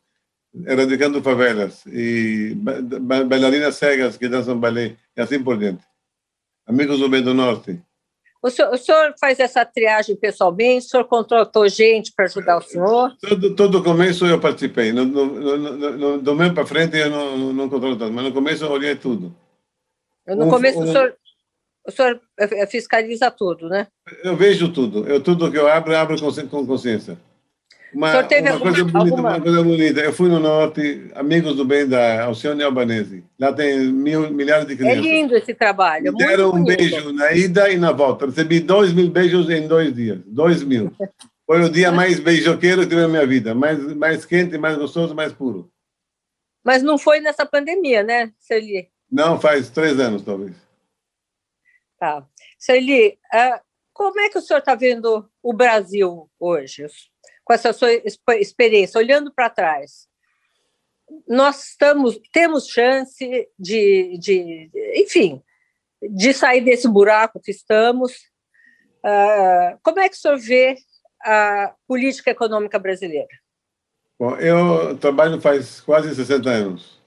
erradicando 0.67 1.21
favelas 1.21 1.85
e 1.85 2.55
bailarinas 2.55 3.75
cegas 3.75 4.17
que 4.17 4.27
dançam 4.27 4.59
balé 4.59 4.97
e 5.15 5.21
assim 5.21 5.41
por 5.41 5.57
diante. 5.57 5.83
Amigos 6.67 7.00
do 7.00 7.07
Bem 7.07 7.21
do 7.21 7.33
Norte. 7.33 7.81
O 8.41 8.50
senhor, 8.50 8.73
o 8.73 8.77
senhor, 8.77 9.13
faz 9.17 9.39
essa 9.39 9.63
triagem 9.63 10.17
pessoalmente? 10.17 10.88
O 10.88 10.89
senhor 10.89 11.05
contratou 11.05 11.67
gente 11.69 12.12
para 12.13 12.25
ajudar 12.25 12.57
o 12.57 12.62
senhor? 12.62 13.15
Todo, 13.21 13.55
todo 13.55 13.83
começo 13.83 14.25
eu 14.25 14.41
participei. 14.41 14.91
No, 14.91 15.05
no, 15.05 15.57
no, 15.57 16.21
do 16.21 16.35
meio 16.35 16.53
para 16.53 16.65
frente 16.65 16.97
eu 16.97 17.09
não, 17.09 17.53
não 17.53 17.69
controlo 17.69 17.95
tanto, 17.95 18.12
mas 18.12 18.25
no 18.25 18.33
começo 18.33 18.65
eu 18.65 18.71
olhei 18.71 18.97
tudo. 18.97 19.33
No 20.27 20.50
começo 20.50 20.80
um, 20.80 20.84
o, 20.84 20.88
senhor, 20.88 21.15
o 21.86 21.92
senhor 21.92 22.22
fiscaliza 22.70 23.30
tudo, 23.30 23.68
né? 23.68 23.88
Eu 24.24 24.36
vejo 24.36 24.72
tudo. 24.72 25.08
Eu, 25.08 25.22
tudo 25.22 25.51
que 25.51 25.58
eu 25.58 25.68
abro, 25.68 25.96
abro 25.96 26.15
com 26.50 26.65
consciência. 26.65 27.18
Uma, 27.94 28.10
uma, 28.10 28.18
alguma, 28.18 28.60
coisa 28.60 28.84
bonita, 28.84 28.98
alguma... 28.98 29.30
uma 29.30 29.42
coisa 29.42 29.63
bonita. 29.63 30.00
Eu 30.00 30.13
fui 30.13 30.27
no 30.27 30.39
norte, 30.39 31.12
amigos 31.13 31.56
do 31.56 31.63
bem 31.63 31.88
da 31.88 32.24
Alcione 32.24 32.63
Albanese. 32.63 33.24
Lá 33.39 33.53
tem 33.53 33.92
mil, 33.92 34.32
milhares 34.32 34.65
de 34.65 34.74
é 34.74 34.77
crianças. 34.77 34.98
É 34.98 35.01
lindo 35.01 35.36
esse 35.36 35.53
trabalho. 35.53 36.12
Me 36.12 36.18
deram 36.18 36.56
um 36.56 36.63
beijo 36.63 37.13
na 37.13 37.32
ida 37.34 37.70
e 37.70 37.77
na 37.77 37.92
volta. 37.92 38.25
Recebi 38.25 38.60
dois 38.60 38.92
mil 38.92 39.10
beijos 39.10 39.48
em 39.50 39.68
dois 39.68 39.94
dias. 39.94 40.20
Dois 40.25 40.63
mil. 40.63 40.92
Foi 41.46 41.62
o 41.62 41.70
dia 41.70 41.92
mais 41.92 42.20
beijoqueiro 42.20 42.82
que 42.82 42.88
tive 42.88 43.01
na 43.01 43.08
minha 43.08 43.27
vida. 43.27 43.53
Mais, 43.53 43.77
mais 43.96 44.25
quente, 44.25 44.58
mais 44.58 44.77
gostoso, 44.77 45.13
mais 45.13 45.34
puro. 45.34 45.70
Mas 46.63 46.82
não 46.82 46.98
foi 46.98 47.20
nessa 47.20 47.46
pandemia, 47.46 48.01
né, 48.01 48.32
Celi? 48.39 48.88
Não, 49.13 49.39
faz 49.39 49.70
três 49.70 50.00
anos, 50.00 50.24
talvez. 50.24 50.55
Tá. 52.00 52.27
Celi, 52.58 53.20
uh, 53.34 53.60
como 53.93 54.20
é 54.20 54.29
que 54.29 54.38
o 54.38 54.41
senhor 54.41 54.60
está 54.60 54.75
vendo 54.75 55.29
o 55.41 55.53
Brasil 55.53 56.29
hoje? 56.39 56.88
com 57.43 57.53
essa 57.53 57.74
sua 57.74 57.91
experiência, 58.39 58.98
olhando 58.98 59.32
para 59.32 59.50
trás, 59.50 60.08
nós 61.27 61.70
estamos, 61.70 62.20
temos 62.32 62.67
chance 62.67 63.48
de, 63.60 64.17
de, 64.17 64.72
enfim, 64.96 65.41
de 66.01 66.34
sair 66.34 66.62
desse 66.62 66.88
buraco 66.88 67.39
que 67.39 67.51
estamos. 67.51 68.13
Uh, 69.03 69.77
como 69.84 70.00
é 70.00 70.08
que 70.08 70.15
o 70.15 70.17
senhor 70.17 70.39
vê 70.39 70.75
a 71.22 71.75
política 71.88 72.32
econômica 72.32 72.79
brasileira? 72.79 73.27
Bom, 74.17 74.36
eu 74.38 74.98
trabalho 74.98 75.41
faz 75.41 75.82
quase 75.82 76.15
60 76.15 76.50
anos. 76.50 77.02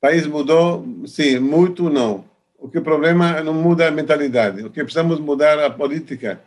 País 0.00 0.26
mudou, 0.26 0.86
sim, 1.06 1.38
muito 1.38 1.90
não. 1.90 2.24
O 2.58 2.68
que 2.68 2.78
o 2.78 2.82
problema 2.82 3.42
não 3.42 3.54
muda 3.54 3.88
a 3.88 3.90
mentalidade. 3.90 4.64
O 4.64 4.70
que 4.70 4.82
precisamos 4.82 5.18
mudar 5.18 5.58
a 5.58 5.70
política 5.70 6.40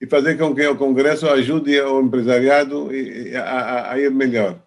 e 0.00 0.06
fazer 0.06 0.36
com 0.36 0.54
que 0.54 0.66
o 0.66 0.76
Congresso 0.76 1.28
ajude 1.28 1.80
o 1.80 2.00
empresariado 2.00 2.90
a, 3.34 3.40
a, 3.40 3.92
a 3.92 4.00
ir 4.00 4.10
melhor. 4.10 4.60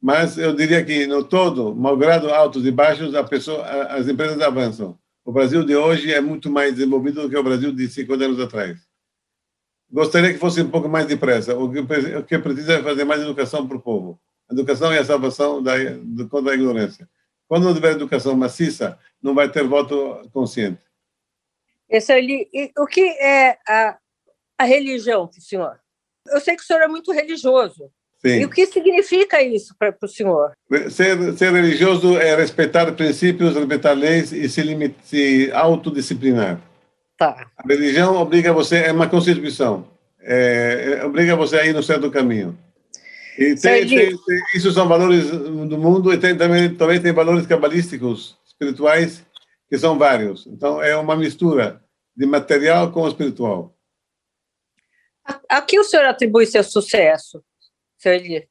Mas 0.00 0.38
eu 0.38 0.54
diria 0.54 0.84
que, 0.84 1.06
no 1.06 1.24
todo, 1.24 1.74
malgrado 1.74 2.32
altos 2.32 2.64
e 2.64 2.70
baixos, 2.70 3.12
pessoa, 3.28 3.64
as 3.64 4.06
empresas 4.08 4.40
avançam. 4.40 4.96
O 5.24 5.32
Brasil 5.32 5.64
de 5.64 5.76
hoje 5.76 6.12
é 6.12 6.20
muito 6.20 6.50
mais 6.50 6.74
desenvolvido 6.74 7.22
do 7.22 7.28
que 7.28 7.36
o 7.36 7.42
Brasil 7.42 7.72
de 7.72 7.88
50 7.88 8.24
anos 8.24 8.40
atrás. 8.40 8.78
Gostaria 9.90 10.32
que 10.32 10.38
fosse 10.38 10.62
um 10.62 10.70
pouco 10.70 10.88
mais 10.88 11.06
depressa. 11.06 11.56
O 11.56 11.70
que, 11.70 11.80
o 11.80 12.22
que 12.22 12.38
precisa 12.38 12.74
é 12.74 12.82
fazer 12.82 13.04
mais 13.04 13.20
educação 13.22 13.66
para 13.66 13.76
o 13.76 13.80
povo. 13.80 14.20
A 14.48 14.54
educação 14.54 14.92
é 14.92 14.98
a 14.98 15.04
salvação 15.04 15.62
da, 15.62 15.74
contra 16.30 16.52
a 16.52 16.54
ignorância. 16.54 17.08
Quando 17.48 17.64
não 17.64 17.74
tiver 17.74 17.92
educação 17.92 18.36
maciça, 18.36 18.98
não 19.22 19.34
vai 19.34 19.50
ter 19.50 19.64
voto 19.64 20.28
consciente. 20.32 20.80
Esse 21.88 22.12
ali, 22.12 22.48
o 22.76 22.86
que 22.86 23.00
é 23.00 23.58
a, 23.66 23.98
a 24.58 24.64
religião 24.64 25.26
para 25.26 25.38
o 25.38 25.42
senhor? 25.42 25.80
Eu 26.26 26.40
sei 26.40 26.54
que 26.54 26.62
o 26.62 26.66
senhor 26.66 26.82
é 26.82 26.88
muito 26.88 27.10
religioso. 27.10 27.90
Sim. 28.18 28.40
E 28.40 28.44
o 28.44 28.50
que 28.50 28.66
significa 28.66 29.40
isso 29.40 29.74
para 29.78 29.96
o 30.02 30.08
senhor? 30.08 30.52
Ser, 30.90 31.36
ser 31.36 31.52
religioso 31.52 32.18
é 32.18 32.34
respeitar 32.34 32.90
princípios, 32.92 33.54
respeitar 33.54 33.92
leis 33.92 34.32
e 34.32 34.48
se, 34.48 34.60
limite, 34.60 34.96
se 35.04 35.50
autodisciplinar. 35.52 36.60
Tá. 37.16 37.48
A 37.56 37.66
religião 37.66 38.16
obriga 38.16 38.52
você, 38.52 38.78
é 38.78 38.92
uma 38.92 39.08
constituição, 39.08 39.88
é, 40.20 40.98
é, 41.00 41.04
obriga 41.04 41.34
você 41.36 41.56
a 41.58 41.66
ir 41.66 41.72
no 41.72 41.82
certo 41.82 42.10
caminho. 42.10 42.58
E 43.38 43.54
tem, 43.54 43.86
tem, 43.86 44.18
isso 44.52 44.72
são 44.72 44.88
valores 44.88 45.30
do 45.30 45.78
mundo 45.78 46.12
e 46.12 46.18
tem, 46.18 46.36
também, 46.36 46.74
também 46.74 47.00
tem 47.00 47.12
valores 47.12 47.46
cabalísticos, 47.46 48.36
espirituais, 48.44 49.24
que 49.68 49.78
são 49.78 49.96
vários. 49.96 50.44
Então, 50.48 50.82
é 50.82 50.96
uma 50.96 51.14
mistura 51.14 51.80
de 52.16 52.26
material 52.26 52.90
com 52.90 53.06
espiritual. 53.06 53.72
A, 55.24 55.58
a 55.58 55.62
que 55.62 55.78
o 55.78 55.84
senhor 55.84 56.06
atribui 56.06 56.46
seu 56.46 56.64
sucesso, 56.64 57.40
Eli? 58.04 58.48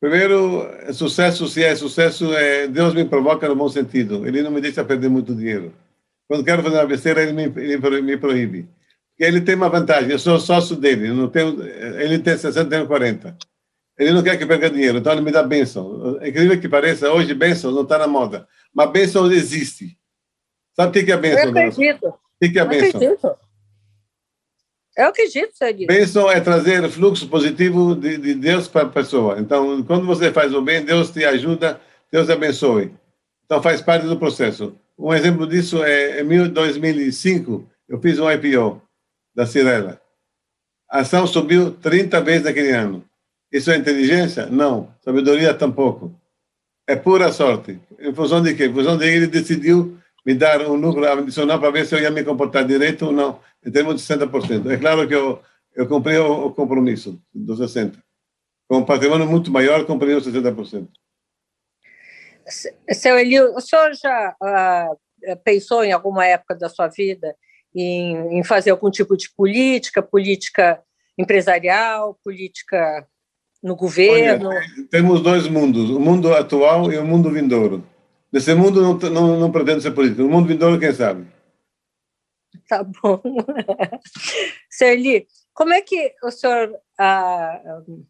Primeiro, 0.00 0.64
sucesso, 0.94 1.48
se 1.48 1.64
é 1.64 1.74
sucesso, 1.74 2.32
é, 2.34 2.68
Deus 2.68 2.94
me 2.94 3.04
provoca 3.04 3.48
no 3.48 3.56
bom 3.56 3.68
sentido. 3.68 4.24
Ele 4.24 4.42
não 4.42 4.52
me 4.52 4.60
deixa 4.60 4.84
perder 4.84 5.08
muito 5.08 5.34
dinheiro. 5.34 5.74
Quando 6.28 6.44
quero 6.44 6.62
fazer 6.62 6.76
uma 6.76 6.86
besteira, 6.86 7.20
ele 7.20 7.32
me, 7.32 7.44
ele 7.60 8.00
me 8.00 8.16
proíbe. 8.16 8.68
Ele 9.18 9.40
tem 9.40 9.56
uma 9.56 9.68
vantagem, 9.68 10.12
eu 10.12 10.18
sou 10.20 10.38
sócio 10.38 10.76
dele, 10.76 11.08
não 11.08 11.28
tenho, 11.28 11.62
ele 12.00 12.18
tem 12.20 12.36
60, 12.36 12.60
eu 12.60 12.68
tenho 12.68 12.86
40. 12.86 13.36
Ele 13.98 14.12
não 14.12 14.22
quer 14.22 14.38
que 14.38 14.46
perca 14.46 14.70
dinheiro, 14.70 14.98
então 14.98 15.12
ele 15.12 15.20
me 15.20 15.30
dá 15.30 15.42
bênção. 15.42 16.18
É 16.20 16.28
incrível 16.28 16.60
que 16.60 16.68
pareça, 16.68 17.12
hoje 17.12 17.34
bênção 17.34 17.70
não 17.70 17.82
está 17.82 17.98
na 17.98 18.06
moda, 18.06 18.48
mas 18.74 18.90
bênção 18.90 19.30
existe. 19.30 19.96
Sabe 20.74 21.00
o 21.00 21.04
que 21.04 21.12
é 21.12 21.16
bênção? 21.16 21.44
Eu 21.44 21.50
acredito. 21.50 22.06
O 22.06 22.18
que 22.40 22.58
é 22.58 22.64
bênção? 22.64 23.00
Eu 23.00 23.12
acredito. 23.12 23.36
Eu 24.96 25.06
acredito, 25.06 25.56
Sérgio. 25.56 25.86
Bênção 25.86 26.30
é 26.30 26.40
trazer 26.40 26.86
fluxo 26.90 27.26
positivo 27.28 27.94
de, 27.94 28.18
de 28.18 28.34
Deus 28.34 28.68
para 28.68 28.82
a 28.82 28.90
pessoa. 28.90 29.38
Então, 29.38 29.82
quando 29.82 30.06
você 30.06 30.30
faz 30.30 30.52
o 30.54 30.60
bem, 30.60 30.84
Deus 30.84 31.10
te 31.10 31.24
ajuda, 31.24 31.80
Deus 32.10 32.28
abençoe. 32.28 32.92
Então, 33.44 33.62
faz 33.62 33.80
parte 33.80 34.06
do 34.06 34.18
processo. 34.18 34.76
Um 34.98 35.12
exemplo 35.14 35.46
disso 35.46 35.82
é 35.82 36.20
em 36.20 36.48
2005, 36.48 37.68
eu 37.88 38.00
fiz 38.00 38.18
um 38.18 38.30
IPO 38.30 38.82
da 39.34 39.46
Cirela. 39.46 40.00
A 40.90 41.00
ação 41.00 41.26
subiu 41.26 41.70
30 41.70 42.20
vezes 42.20 42.44
naquele 42.44 42.70
ano. 42.70 43.02
Isso 43.52 43.70
é 43.70 43.76
inteligência? 43.76 44.46
Não. 44.46 44.94
Sabedoria 45.04 45.52
tampouco. 45.52 46.18
É 46.86 46.96
pura 46.96 47.30
sorte. 47.30 47.78
Em 47.98 48.14
função 48.14 48.42
de 48.42 48.54
quê? 48.54 48.66
Em 48.66 48.72
função 48.72 48.96
de 48.96 49.06
ele 49.06 49.26
decidiu 49.26 49.98
me 50.24 50.34
dar 50.34 50.62
um 50.62 50.74
lucro 50.74 51.06
adicional 51.06 51.58
para 51.60 51.70
ver 51.70 51.84
se 51.84 51.94
eu 51.94 52.00
ia 52.00 52.10
me 52.10 52.24
comportar 52.24 52.64
direito 52.64 53.06
ou 53.06 53.12
não, 53.12 53.40
em 53.64 53.70
termos 53.70 53.96
de 53.96 54.02
60%. 54.02 54.70
É 54.70 54.76
claro 54.76 55.06
que 55.06 55.14
eu, 55.14 55.42
eu 55.74 55.86
cumpri 55.86 56.16
o, 56.16 56.46
o 56.46 56.54
compromisso 56.54 57.20
dos 57.34 57.60
60%. 57.60 57.98
Com 58.68 58.78
um 58.78 58.84
patrimônio 58.84 59.26
muito 59.26 59.50
maior, 59.50 59.84
cumpri 59.84 60.14
os 60.14 60.26
60%. 60.26 60.88
Seu 62.92 63.18
Elio, 63.18 63.54
o 63.54 63.60
senhor 63.60 63.92
já 63.94 64.34
uh, 64.42 65.36
pensou 65.44 65.84
em 65.84 65.92
alguma 65.92 66.24
época 66.26 66.54
da 66.54 66.68
sua 66.68 66.88
vida 66.88 67.36
em, 67.74 68.38
em, 68.38 68.44
fazer 68.44 68.70
algum 68.70 68.90
tipo 68.90 69.16
de 69.16 69.30
política, 69.34 70.02
política 70.02 70.82
empresarial, 71.16 72.18
política 72.24 73.06
no 73.62 73.76
governo? 73.76 74.48
Olha, 74.48 74.62
temos 74.90 75.22
dois 75.22 75.46
mundos, 75.46 75.88
o 75.90 76.00
mundo 76.00 76.34
atual 76.34 76.92
e 76.92 76.98
o 76.98 77.04
mundo 77.04 77.30
vindouro. 77.30 77.84
Nesse 78.32 78.54
mundo 78.54 78.80
não, 78.80 79.10
não, 79.10 79.40
não 79.40 79.52
pretendo 79.52 79.80
ser 79.80 79.92
político, 79.92 80.22
no 80.22 80.28
mundo 80.28 80.48
vindouro, 80.48 80.80
quem 80.80 80.92
sabe? 80.92 81.26
Tá 82.68 82.82
bom. 82.82 83.22
Serli, 84.70 85.26
como 85.52 85.72
é 85.72 85.80
que 85.80 86.14
o 86.22 86.30
senhor... 86.30 86.70
Uh, 86.98 88.04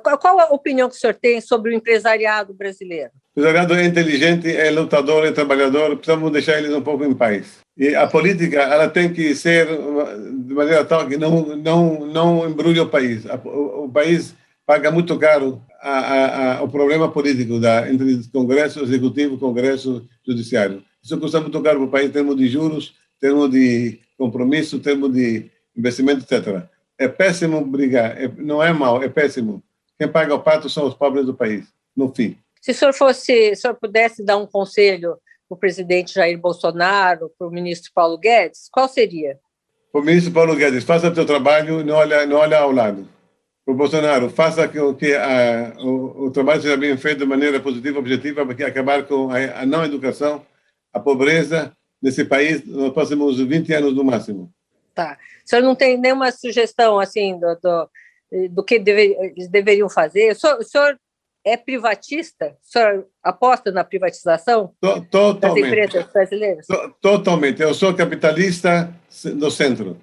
qual 0.00 0.40
a 0.40 0.52
opinião 0.52 0.88
que 0.88 0.96
o 0.96 0.98
senhor 0.98 1.14
tem 1.14 1.40
sobre 1.40 1.70
o 1.70 1.74
empresariado 1.74 2.52
brasileiro? 2.52 3.10
O 3.34 3.40
empresariado 3.40 3.74
é 3.74 3.84
inteligente, 3.84 4.54
é 4.54 4.70
lutador, 4.70 5.26
é 5.26 5.32
trabalhador, 5.32 5.96
precisamos 5.96 6.30
deixar 6.30 6.58
eles 6.58 6.72
um 6.72 6.82
pouco 6.82 7.04
em 7.04 7.14
paz. 7.14 7.58
E 7.76 7.94
a 7.94 8.06
política, 8.06 8.60
ela 8.60 8.88
tem 8.88 9.12
que 9.12 9.34
ser 9.34 9.66
de 9.66 10.54
maneira 10.54 10.84
tal 10.84 11.06
que 11.06 11.16
não, 11.16 11.56
não, 11.56 12.06
não 12.06 12.48
embrulhe 12.48 12.80
o 12.80 12.88
país. 12.88 13.24
O 13.44 13.88
país 13.88 14.34
paga 14.66 14.90
muito 14.90 15.16
caro 15.16 15.62
a, 15.80 15.90
a, 15.90 16.58
a, 16.58 16.62
o 16.62 16.68
problema 16.68 17.10
político 17.10 17.60
da, 17.60 17.88
entre 17.90 18.28
Congresso 18.32 18.82
Executivo 18.82 19.36
e 19.36 19.38
Congresso 19.38 20.06
Judiciário. 20.26 20.82
Isso 21.02 21.18
custa 21.18 21.40
muito 21.40 21.62
caro 21.62 21.78
para 21.78 21.86
o 21.86 21.90
país 21.90 22.08
em 22.08 22.12
termos 22.12 22.36
de 22.36 22.48
juros, 22.48 22.94
em 23.16 23.20
termos 23.20 23.50
de 23.50 24.00
compromisso, 24.18 24.76
em 24.76 24.80
termos 24.80 25.12
de 25.12 25.48
investimento, 25.76 26.24
etc. 26.24 26.64
É 26.98 27.06
péssimo 27.06 27.64
brigar, 27.64 28.20
é, 28.20 28.28
não 28.36 28.60
é 28.60 28.72
mal, 28.72 29.00
é 29.02 29.08
péssimo. 29.08 29.62
Quem 29.96 30.08
paga 30.08 30.34
o 30.34 30.42
pato 30.42 30.68
são 30.68 30.86
os 30.86 30.94
pobres 30.94 31.24
do 31.24 31.34
país, 31.34 31.66
no 31.96 32.12
fim. 32.12 32.36
Se 32.60 32.72
o 32.72 32.74
senhor 32.74 32.92
fosse, 32.92 33.24
se 33.24 33.52
o 33.52 33.56
senhor 33.56 33.74
pudesse 33.74 34.24
dar 34.24 34.36
um 34.36 34.46
conselho 34.46 35.16
para 35.48 35.54
o 35.54 35.56
presidente 35.56 36.14
Jair 36.14 36.36
Bolsonaro, 36.36 37.30
para 37.38 37.46
o 37.46 37.50
ministro 37.52 37.92
Paulo 37.94 38.18
Guedes, 38.18 38.68
qual 38.72 38.88
seria? 38.88 39.38
O 39.92 40.02
ministro 40.02 40.32
Paulo 40.32 40.56
Guedes, 40.56 40.82
faça 40.82 41.08
o 41.08 41.14
seu 41.14 41.24
trabalho, 41.24 41.84
não 41.84 41.94
olha, 41.94 42.26
não 42.26 42.38
olha 42.38 42.58
ao 42.58 42.72
lado. 42.72 43.08
O 43.66 43.74
Bolsonaro, 43.74 44.30
faça 44.30 44.68
que, 44.68 44.78
que 44.94 45.14
a, 45.14 45.74
o, 45.80 46.26
o, 46.26 46.30
trabalho 46.30 46.62
seja 46.62 46.76
bem 46.76 46.96
feito 46.96 47.18
de 47.18 47.26
maneira 47.26 47.58
positiva, 47.58 47.98
objetiva, 47.98 48.46
para 48.46 48.66
acabar 48.66 49.02
com 49.04 49.28
a, 49.30 49.62
a 49.62 49.66
não 49.66 49.84
educação, 49.84 50.46
a 50.92 51.00
pobreza 51.00 51.76
nesse 52.00 52.24
país 52.24 52.64
nos 52.64 52.92
próximos 52.92 53.40
20 53.40 53.74
anos 53.74 53.94
no 53.94 54.04
máximo. 54.04 54.52
Tá. 54.94 55.18
O 55.44 55.48
senhor 55.48 55.62
não 55.62 55.74
tem 55.74 55.98
nenhuma 55.98 56.30
sugestão 56.30 56.98
assim 57.00 57.38
do, 57.38 57.56
do 57.56 57.90
do 58.50 58.64
que 58.64 58.78
deve, 58.78 59.16
eles 59.18 59.48
deveriam 59.48 59.88
fazer. 59.88 60.32
O 60.32 60.34
senhor, 60.34 60.58
o 60.58 60.64
senhor, 60.64 60.98
é 61.44 61.56
privatista? 61.56 62.56
O 62.60 62.68
senhor 62.68 63.06
aposta 63.22 63.70
na 63.70 63.84
privatização 63.84 64.74
totalmente. 65.10 65.40
das 65.40 65.56
empresas 65.56 66.12
brasileiras? 66.12 66.66
Totalmente. 67.00 67.62
Eu 67.62 67.72
sou 67.72 67.94
capitalista 67.94 68.92
do 69.36 69.48
centro. 69.50 69.96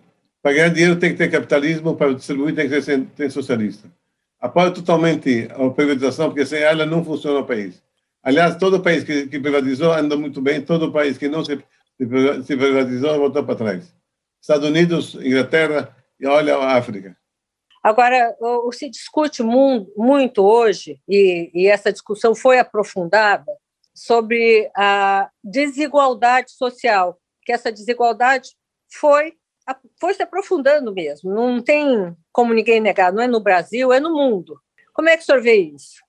Para 0.43 0.53
ganhar 0.53 0.69
dinheiro 0.69 1.00
tem 1.00 1.12
que 1.12 1.17
ter 1.17 1.31
capitalismo, 1.31 1.95
para 1.95 2.13
distribuir 2.13 2.53
tem 2.53 2.67
que 2.69 2.81
ser 2.81 3.05
tem 3.15 3.29
socialista. 3.29 3.89
Apoio 4.41 4.73
totalmente 4.73 5.47
a 5.50 5.69
privatização, 5.69 6.27
porque 6.27 6.45
sem 6.45 6.59
ela 6.59 6.85
não 6.85 7.03
funciona 7.03 7.39
o 7.39 7.45
país. 7.45 7.81
Aliás, 8.21 8.57
todo 8.57 8.81
país 8.81 9.05
que, 9.05 9.27
que 9.27 9.39
privatizou 9.39 9.93
anda 9.93 10.17
muito 10.17 10.41
bem, 10.41 10.62
todo 10.62 10.91
país 10.91 11.17
que 11.17 11.29
não 11.29 11.45
se, 11.45 11.57
se 11.97 12.57
privatizou 12.57 13.19
voltou 13.19 13.43
para 13.45 13.55
trás. 13.55 13.95
Estados 14.41 14.67
Unidos, 14.67 15.15
Inglaterra 15.15 15.95
e 16.19 16.27
olha 16.27 16.57
a 16.57 16.75
África. 16.75 17.15
Agora, 17.81 18.35
o, 18.41 18.69
se 18.73 18.89
discute 18.89 19.41
muito 19.41 20.43
hoje, 20.43 21.00
e, 21.07 21.51
e 21.53 21.67
essa 21.67 21.91
discussão 21.91 22.35
foi 22.35 22.59
aprofundada, 22.59 23.51
sobre 23.93 24.69
a 24.75 25.29
desigualdade 25.41 26.51
social, 26.51 27.17
que 27.43 27.51
essa 27.51 27.71
desigualdade 27.71 28.50
foi, 28.91 29.33
foi 30.00 30.13
se 30.13 30.24
aprofundando 30.24 30.93
mesmo, 30.93 31.34
não 31.34 31.62
tem 31.62 32.15
como 32.32 32.53
ninguém 32.53 32.82
negar, 32.82 33.13
não 33.13 33.24
é 33.24 33.27
no 33.27 33.39
Brasil, 33.39 33.93
é 33.93 34.00
no 34.00 34.13
mundo. 34.13 34.60
Como 34.93 35.10
é 35.10 35.17
que 35.17 35.24
o 35.24 35.25
senhor 35.25 35.41
vê 35.41 35.55
isso? 35.55 36.03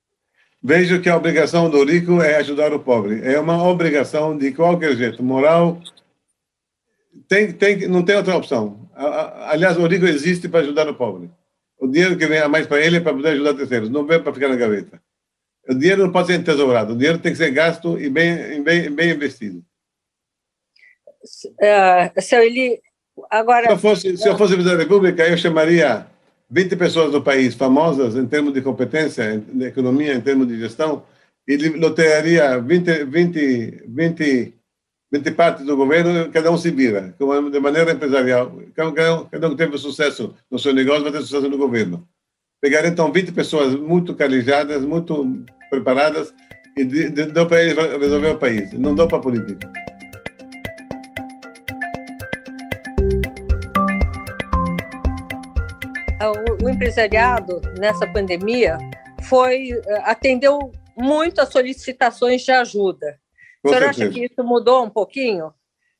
Vejo 0.62 1.00
que 1.00 1.08
a 1.08 1.16
obrigação 1.16 1.68
do 1.68 1.84
rico 1.84 2.22
é 2.22 2.36
ajudar 2.36 2.72
o 2.72 2.80
pobre. 2.80 3.20
É 3.22 3.38
uma 3.38 3.62
obrigação 3.68 4.36
de 4.36 4.50
qualquer 4.50 4.96
jeito, 4.96 5.22
moral. 5.22 5.78
Tem, 7.28 7.52
tem, 7.52 7.86
não 7.86 8.02
tem 8.02 8.16
outra 8.16 8.36
opção. 8.36 8.88
Aliás, 8.94 9.76
o 9.76 9.86
rico 9.86 10.06
existe 10.06 10.48
para 10.48 10.60
ajudar 10.60 10.88
o 10.88 10.94
pobre. 10.94 11.30
O 11.78 11.86
dinheiro 11.86 12.16
que 12.16 12.26
vem 12.26 12.38
a 12.38 12.48
mais 12.48 12.66
para 12.66 12.80
ele 12.80 12.96
é 12.96 13.00
para 13.00 13.12
poder 13.12 13.30
ajudar 13.30 13.54
terceiros, 13.54 13.90
não 13.90 14.06
vem 14.06 14.22
para 14.22 14.32
ficar 14.32 14.48
na 14.48 14.56
gaveta. 14.56 15.02
O 15.68 15.74
dinheiro 15.74 16.02
não 16.02 16.12
pode 16.12 16.28
ser 16.28 16.40
entesourado, 16.40 16.92
o 16.92 16.96
dinheiro 16.96 17.18
tem 17.18 17.32
que 17.32 17.38
ser 17.38 17.50
gasto 17.50 18.00
e 18.00 18.08
bem, 18.08 18.62
bem, 18.62 18.90
bem 18.90 19.10
investido. 19.10 19.62
Uh, 21.60 22.20
seu 22.20 22.42
Eli, 22.42 22.80
agora... 23.30 23.66
Se 23.66 23.72
eu, 23.72 23.78
fosse, 23.78 24.16
se 24.16 24.28
eu 24.28 24.36
fosse 24.36 24.54
presidente 24.54 24.76
da 24.76 24.82
República, 24.82 25.28
eu 25.28 25.36
chamaria 25.36 26.06
20 26.50 26.76
pessoas 26.76 27.12
no 27.12 27.22
país 27.22 27.54
famosas 27.54 28.14
em 28.16 28.26
termos 28.26 28.52
de 28.52 28.60
competência, 28.60 29.38
de 29.38 29.64
economia, 29.66 30.14
em 30.14 30.20
termos 30.20 30.46
de 30.46 30.58
gestão, 30.58 31.02
e 31.46 31.56
lotearia 31.56 32.58
20, 32.58 33.04
20, 33.04 33.84
20, 33.86 34.54
20 35.12 35.30
partes 35.32 35.66
do 35.66 35.76
governo, 35.76 36.30
cada 36.30 36.50
um 36.50 36.56
se 36.56 36.70
vira, 36.70 37.14
de 37.50 37.60
maneira 37.60 37.92
empresarial. 37.92 38.58
Cada 38.74 39.14
um, 39.14 39.24
cada 39.26 39.48
um 39.48 39.56
teve 39.56 39.76
sucesso 39.78 40.34
no 40.50 40.58
seu 40.58 40.72
negócio, 40.72 41.02
vai 41.02 41.12
ter 41.12 41.20
sucesso 41.20 41.48
no 41.48 41.58
governo. 41.58 42.06
Pegar 42.60 42.86
então 42.86 43.12
20 43.12 43.32
pessoas 43.32 43.74
muito 43.74 44.14
calejadas, 44.14 44.82
muito 44.82 45.44
preparadas, 45.68 46.32
e 46.76 46.84
deu 46.84 47.46
para 47.46 47.58
resolver 47.98 48.30
o 48.30 48.38
país. 48.38 48.72
Não 48.72 48.94
deu 48.94 49.06
para 49.06 49.18
a 49.18 49.20
política. 49.20 49.70
O 56.32 56.68
empresariado 56.68 57.60
nessa 57.78 58.06
pandemia 58.06 58.78
foi 59.28 59.70
eh, 59.70 60.02
atendeu 60.04 60.72
muito 60.96 61.40
as 61.40 61.50
solicitações 61.50 62.42
de 62.42 62.52
ajuda. 62.52 63.18
Com 63.62 63.68
o 63.68 63.72
senhor 63.72 63.84
certeza. 63.84 64.04
acha 64.04 64.14
que 64.14 64.24
isso 64.26 64.44
mudou 64.44 64.84
um 64.84 64.90
pouquinho 64.90 65.52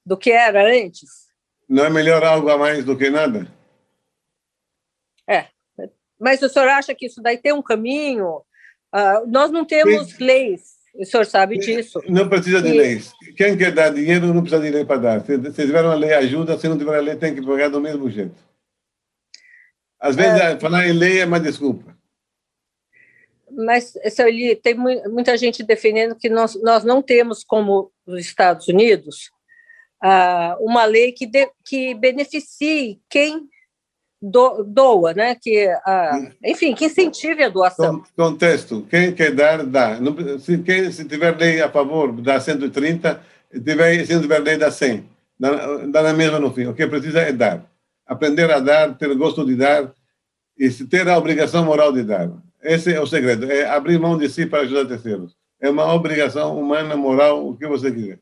do 0.05 0.17
que 0.17 0.31
era 0.31 0.65
antes? 0.67 1.09
Não 1.69 1.85
é 1.85 1.91
melhor 1.91 2.23
algo 2.23 2.49
a 2.51 2.59
mais 2.59 2.85
do 2.85 2.97
que 2.97 3.11
nada? 3.11 3.49
É. 5.29 5.47
Mas 6.21 6.43
o 6.43 6.49
senhor 6.49 6.69
acha 6.69 6.95
que 6.95 7.07
isso 7.07 7.23
daí 7.23 7.39
tem 7.39 7.53
um 7.53 7.63
caminho? 7.63 8.43
Uh, 8.95 9.27
nós 9.27 9.51
não 9.51 9.65
temos 9.65 10.11
Sim. 10.11 10.25
leis, 10.25 10.75
o 10.95 11.05
senhor 11.05 11.27
sabe 11.27 11.59
disso. 11.59 12.01
Não 12.09 12.29
precisa 12.29 12.63
de 12.63 12.69
e... 12.69 12.79
leis. 12.79 13.13
Quem 13.37 13.57
quer 13.57 13.73
dar 13.73 13.91
dinheiro 13.91 14.33
não 14.33 14.43
precisa 14.43 14.63
de 14.63 14.71
lei 14.71 14.85
para 14.85 15.01
dar. 15.01 15.21
Se, 15.25 15.37
se 15.53 15.67
tiver 15.67 15.83
uma 15.83 15.95
lei, 15.95 16.15
ajuda. 16.15 16.57
Se 16.57 16.69
não 16.69 16.79
tiver 16.79 16.97
a 16.97 17.01
lei, 17.01 17.17
tem 17.17 17.35
que 17.35 17.43
pagar 17.45 17.69
do 17.69 17.81
mesmo 17.81 18.09
jeito. 18.09 18.37
Às 20.05 20.17
vezes, 20.17 20.39
é, 20.39 20.61
falar 20.61 20.87
em 20.87 20.93
lei 20.93 21.21
é 21.21 21.25
uma 21.25 21.41
desculpa. 21.41 21.97
Mas, 23.51 23.95
Eli, 24.19 24.55
tem 24.55 24.75
muita 24.75 25.35
gente 25.39 25.63
defendendo 25.63 26.15
que 26.15 26.29
nós, 26.29 26.61
nós 26.63 26.85
não 26.85 27.01
temos, 27.01 27.43
como 27.43 27.91
os 28.07 28.21
Estados 28.21 28.69
Unidos, 28.69 29.31
uh, 30.05 30.63
uma 30.63 30.85
lei 30.85 31.11
que, 31.13 31.27
de, 31.27 31.49
que 31.65 31.95
beneficie 31.95 33.01
quem 33.09 33.49
do, 34.21 34.63
doa, 34.63 35.15
né? 35.15 35.37
que, 35.41 35.69
uh, 35.69 36.35
enfim, 36.45 36.75
que 36.75 36.85
incentive 36.85 37.43
a 37.43 37.49
doação. 37.49 38.05
Contexto, 38.15 38.87
quem 38.91 39.11
quer 39.15 39.35
dar, 39.35 39.65
dá. 39.65 39.99
Se, 40.39 40.59
quem, 40.59 40.93
se 40.93 41.07
tiver 41.07 41.35
lei 41.35 41.63
a 41.63 41.71
favor, 41.71 42.13
dá 42.21 42.39
130, 42.39 43.23
tiver, 43.53 44.05
se 44.05 44.21
tiver 44.21 44.41
lei, 44.41 44.59
dá 44.59 44.71
100. 44.71 45.09
Dá, 45.41 45.87
dá 45.87 46.03
na 46.03 46.13
mesma 46.13 46.39
no 46.39 46.53
fim. 46.53 46.67
O 46.67 46.75
que 46.75 46.87
precisa 46.87 47.23
é 47.23 47.33
dar 47.33 47.74
aprender 48.07 48.51
a 48.51 48.61
dar, 48.61 48.97
ter 48.97 49.15
gosto 49.15 49.45
de 49.45 49.57
dar 49.57 49.93
e 50.59 50.71
ter 50.71 51.09
a 51.09 51.19
obrigação 51.19 51.65
moral 51.65 51.93
de 51.93 52.03
dar. 52.03 52.31
Esse 52.63 52.95
é 52.95 53.01
o 53.01 53.07
segredo, 53.07 53.51
é 53.51 53.67
abrir 53.67 53.99
mão 53.99 54.17
de 54.17 54.29
si 54.29 54.47
para 54.47 54.63
ajudar 54.63 54.87
terceiros. 54.87 55.37
É 55.61 55.71
uma 55.71 55.93
obrigação 55.93 56.59
humana, 56.59 56.97
moral, 56.97 57.49
o 57.49 57.57
que 57.57 57.67
você 57.67 57.91
quiser. 57.93 58.19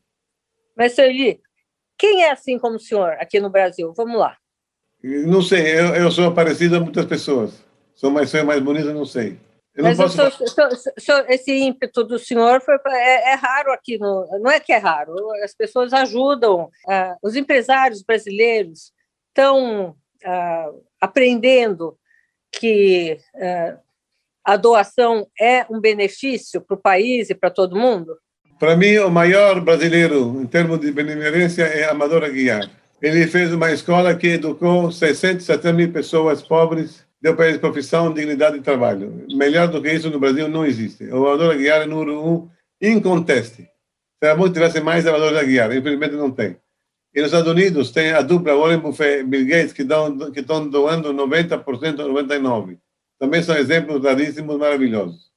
Mas, 0.75 0.93
Sergi, 0.93 1.39
quem 1.97 2.23
é 2.23 2.31
assim 2.31 2.57
como 2.57 2.75
o 2.75 2.79
senhor 2.79 3.13
aqui 3.19 3.39
no 3.39 3.49
Brasil? 3.49 3.93
Vamos 3.95 4.19
lá. 4.19 4.37
Não 5.03 5.41
sei, 5.41 5.79
eu, 5.79 5.95
eu 5.95 6.11
sou 6.11 6.33
parecido 6.33 6.77
a 6.77 6.79
muitas 6.79 7.05
pessoas. 7.05 7.63
Sou 7.93 8.09
mais, 8.09 8.29
sou 8.29 8.43
mais 8.45 8.61
bonita, 8.61 8.93
não 8.93 9.05
sei. 9.05 9.37
Eu 9.75 9.83
Mas 9.83 9.97
posso... 9.97 10.15
sou, 10.15 10.47
sou, 10.47 10.69
sou, 10.99 11.25
esse 11.27 11.51
ímpeto 11.51 12.03
do 12.03 12.19
senhor 12.19 12.61
foi, 12.61 12.75
é, 12.87 13.31
é, 13.31 13.33
raro 13.33 13.71
aqui. 13.71 13.97
No, 13.97 14.27
não 14.39 14.51
é 14.51 14.59
que 14.59 14.71
é 14.71 14.77
raro, 14.77 15.15
as 15.43 15.53
pessoas 15.53 15.91
ajudam. 15.93 16.65
Uh, 16.87 17.15
os 17.23 17.35
empresários 17.35 18.03
brasileiros 18.03 18.91
estão 19.33 19.89
uh, 19.89 20.83
aprendendo 21.01 21.97
que 22.51 23.17
uh, 23.35 23.79
a 24.45 24.55
doação 24.55 25.27
é 25.39 25.65
um 25.69 25.81
benefício 25.81 26.61
para 26.61 26.75
o 26.75 26.81
país 26.81 27.29
e 27.29 27.35
para 27.35 27.49
todo 27.49 27.75
mundo? 27.75 28.15
Para 28.59 28.77
mim, 28.77 28.97
o 28.99 29.09
maior 29.09 29.59
brasileiro 29.59 30.39
em 30.39 30.45
termos 30.45 30.79
de 30.79 30.91
benemerência 30.91 31.63
é 31.63 31.89
Amador 31.89 32.23
Aguiar. 32.23 32.69
Ele 33.01 33.27
fez 33.27 33.51
uma 33.51 33.71
escola 33.71 34.15
que 34.15 34.27
educou 34.27 34.91
670 34.91 35.73
mil 35.73 35.91
pessoas 35.91 36.41
pobres, 36.41 37.05
deu 37.21 37.35
para 37.35 37.47
eles 37.47 37.59
profissão, 37.59 38.13
dignidade 38.13 38.57
de 38.57 38.63
trabalho. 38.63 39.25
Melhor 39.35 39.67
do 39.67 39.81
que 39.81 39.91
isso 39.91 40.09
no 40.09 40.19
Brasil 40.19 40.47
não 40.47 40.65
existe. 40.65 41.05
O 41.05 41.27
Amador 41.27 41.53
Aguiar 41.53 41.81
é 41.81 41.85
número 41.85 42.25
um, 42.25 42.49
inconteste. 42.81 43.67
Se 44.23 44.35
bom 44.35 44.49
tivesse 44.49 44.79
mais 44.79 45.05
Amador 45.05 45.35
Aguiar, 45.37 45.75
infelizmente 45.75 46.15
não 46.15 46.31
tem. 46.31 46.55
E 47.13 47.21
nos 47.21 47.27
Estados 47.27 47.51
Unidos 47.51 47.91
tem 47.91 48.11
a 48.11 48.21
dupla 48.21 48.55
Warren 48.55 48.79
Buffett 48.79 49.19
e 49.19 49.23
Bill 49.23 49.45
Gates 49.45 49.71
que, 49.73 49.83
estão 49.83 50.67
doando 50.67 51.13
90%, 51.13 51.63
99%. 51.63 52.79
Também 53.19 53.43
são 53.43 53.55
exemplos 53.55 54.03
raríssimos, 54.03 54.57
maravilhosos. 54.57 55.31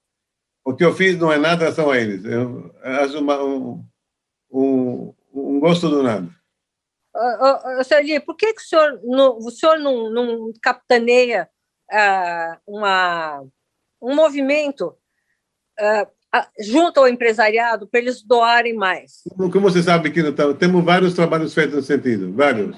O 0.64 0.74
que 0.74 0.84
eu 0.84 0.94
fiz 0.94 1.16
não 1.18 1.30
é 1.30 1.38
nada 1.38 1.70
são 1.72 1.94
eles. 1.94 2.24
Eu 2.24 2.74
acho 2.82 3.18
uma, 3.20 3.40
um, 3.44 3.84
um, 4.50 5.14
um, 5.32 5.60
gosto 5.60 5.88
do 5.88 6.02
nada. 6.02 6.28
Uh, 7.14 7.80
uh, 7.80 8.24
por 8.24 8.36
que, 8.36 8.52
que 8.54 8.60
o 8.60 8.64
senhor 8.64 9.00
não, 9.04 9.38
o 9.38 9.50
senhor 9.50 9.78
não, 9.78 10.10
não 10.10 10.52
capitaneia 10.60 11.48
uh, 11.92 12.60
uma, 12.66 13.44
um 14.02 14.14
movimento 14.14 14.96
uh, 15.78 16.15
junto 16.60 17.00
ao 17.00 17.08
empresariado 17.08 17.86
para 17.86 18.00
eles 18.00 18.22
doarem 18.22 18.74
mais? 18.74 19.22
Como 19.36 19.60
você 19.60 19.82
sabe 19.82 20.10
que 20.10 20.22
temos 20.58 20.84
vários 20.84 21.14
trabalhos 21.14 21.54
feitos 21.54 21.76
nesse 21.76 21.88
sentido, 21.88 22.32
vários. 22.32 22.76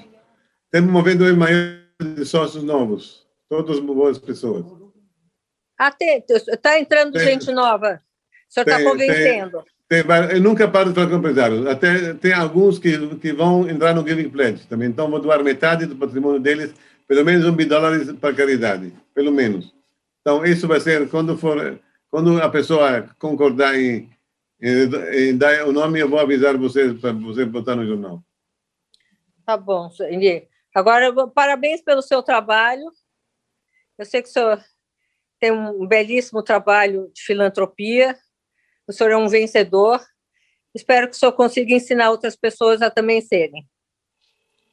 Temos 0.70 0.90
movendo 0.90 1.24
um 1.24 1.36
maior 1.36 1.78
de 2.00 2.24
sócios 2.24 2.62
novos, 2.62 3.26
todas 3.48 3.80
boas 3.80 4.18
pessoas. 4.18 4.64
Atento, 5.78 6.34
está 6.34 6.78
entrando 6.78 7.12
tem, 7.12 7.24
gente 7.24 7.52
nova. 7.52 8.00
O 8.48 8.52
senhor 8.52 8.68
está 8.68 8.82
convencendo. 8.82 9.64
Tem, 9.88 10.02
tem, 10.02 10.36
eu 10.36 10.40
nunca 10.40 10.68
paro 10.68 10.90
de 10.90 10.94
falar 10.94 11.08
com 11.08 11.16
empresários. 11.16 11.66
Até 11.66 12.14
tem 12.14 12.32
alguns 12.32 12.78
que, 12.78 13.16
que 13.16 13.32
vão 13.32 13.68
entrar 13.68 13.94
no 13.94 14.06
Giving 14.06 14.28
Pledge 14.28 14.66
também. 14.66 14.88
Então, 14.88 15.10
vou 15.10 15.20
doar 15.20 15.42
metade 15.42 15.86
do 15.86 15.96
patrimônio 15.96 16.40
deles, 16.40 16.74
pelo 17.06 17.24
menos 17.24 17.46
um 17.46 17.52
mil 17.52 17.68
dólares 17.68 18.12
para 18.12 18.34
caridade, 18.34 18.92
pelo 19.14 19.32
menos. 19.32 19.72
Então, 20.20 20.44
isso 20.44 20.68
vai 20.68 20.80
ser, 20.80 21.08
quando 21.08 21.38
for 21.38 21.78
quando 22.10 22.40
a 22.40 22.48
pessoa 22.48 23.08
concordar 23.18 23.78
em, 23.78 24.10
em, 24.60 25.28
em 25.30 25.36
dar 25.36 25.66
o 25.66 25.72
nome, 25.72 26.00
eu 26.00 26.08
vou 26.08 26.18
avisar 26.18 26.56
vocês 26.56 26.98
para 27.00 27.12
você 27.12 27.44
botar 27.44 27.76
no 27.76 27.86
jornal. 27.86 28.22
Tá 29.44 29.56
bom, 29.56 29.90
Eli. 30.00 30.48
Agora, 30.74 31.12
parabéns 31.28 31.80
pelo 31.80 32.02
seu 32.02 32.22
trabalho. 32.22 32.84
Eu 33.98 34.04
sei 34.04 34.22
que 34.22 34.28
o 34.28 34.32
senhor 34.32 34.62
tem 35.40 35.50
um 35.52 35.86
belíssimo 35.86 36.42
trabalho 36.42 37.10
de 37.14 37.22
filantropia. 37.22 38.16
O 38.86 38.92
senhor 38.92 39.10
é 39.10 39.16
um 39.16 39.28
vencedor. 39.28 40.00
Espero 40.74 41.08
que 41.08 41.16
o 41.16 41.18
senhor 41.18 41.32
consiga 41.32 41.74
ensinar 41.74 42.10
outras 42.10 42.36
pessoas 42.36 42.82
a 42.82 42.90
também 42.90 43.20
serem. 43.20 43.66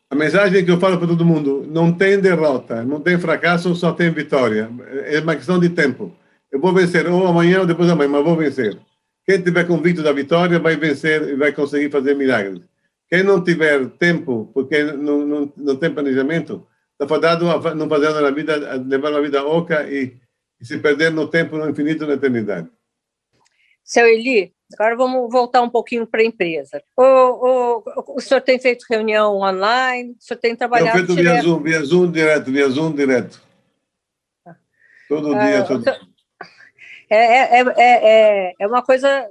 A 0.09 0.15
mensagem 0.15 0.63
que 0.63 0.69
eu 0.69 0.79
falo 0.79 0.97
para 0.97 1.07
todo 1.07 1.25
mundo: 1.25 1.65
não 1.67 1.91
tem 1.91 2.19
derrota, 2.19 2.83
não 2.83 3.01
tem 3.01 3.19
fracasso, 3.19 3.73
só 3.75 3.91
tem 3.91 4.11
vitória. 4.11 4.69
É 5.05 5.19
uma 5.19 5.35
questão 5.35 5.59
de 5.59 5.69
tempo. 5.69 6.15
Eu 6.55 6.61
vou 6.61 6.71
vencer 6.71 7.05
ou 7.05 7.27
amanhã 7.27 7.59
ou 7.59 7.65
depois 7.65 7.89
da 7.89 7.95
manhã, 7.95 8.09
mas 8.09 8.23
vou 8.23 8.37
vencer. 8.37 8.79
Quem 9.25 9.41
tiver 9.41 9.67
convicto 9.67 10.01
da 10.01 10.13
vitória 10.13 10.57
vai 10.57 10.77
vencer 10.77 11.21
e 11.23 11.35
vai 11.35 11.51
conseguir 11.51 11.91
fazer 11.91 12.15
milagres. 12.15 12.61
Quem 13.09 13.23
não 13.23 13.43
tiver 13.43 13.89
tempo, 13.97 14.49
porque 14.53 14.81
não, 14.81 15.25
não, 15.25 15.53
não 15.57 15.75
tem 15.75 15.93
planejamento, 15.93 16.65
está 16.93 17.05
fadado 17.05 17.51
a 17.51 17.75
não 17.75 17.89
fazer 17.89 18.09
na 18.21 18.31
vida, 18.31 18.71
a 18.71 18.75
levar 18.75 19.11
uma 19.11 19.21
vida 19.21 19.45
oca 19.45 19.85
e, 19.89 20.15
e, 20.61 20.65
se 20.65 20.77
perder 20.77 21.11
no 21.11 21.27
tempo, 21.27 21.57
no 21.57 21.69
infinito, 21.69 22.07
na 22.07 22.13
eternidade. 22.13 22.69
Seu 23.83 24.07
Eli, 24.07 24.53
agora 24.79 24.95
vamos 24.95 25.29
voltar 25.29 25.61
um 25.61 25.69
pouquinho 25.69 26.07
para 26.07 26.21
a 26.21 26.25
empresa. 26.25 26.81
O, 26.95 27.03
o, 27.03 27.83
o 28.15 28.21
senhor 28.21 28.39
tem 28.39 28.57
feito 28.61 28.85
reunião 28.89 29.35
online? 29.35 30.11
O 30.11 30.23
senhor 30.23 30.39
tem 30.39 30.55
trabalhado 30.55 30.99
Eu 30.99 31.05
feito 31.05 31.21
via 31.21 31.41
Zoom, 31.41 31.61
via 31.61 31.83
Zoom 31.83 32.11
direto, 32.11 32.49
via 32.49 32.69
Zoom 32.69 32.93
direto. 32.93 33.43
Todo 35.09 35.35
ah, 35.35 35.45
dia, 35.45 35.63
todo 35.65 35.83
dia. 35.83 36.14
É, 37.09 37.17
é, 37.17 37.59
é, 37.59 37.73
é, 37.77 38.53
é 38.59 38.67
uma 38.67 38.81
coisa 38.83 39.29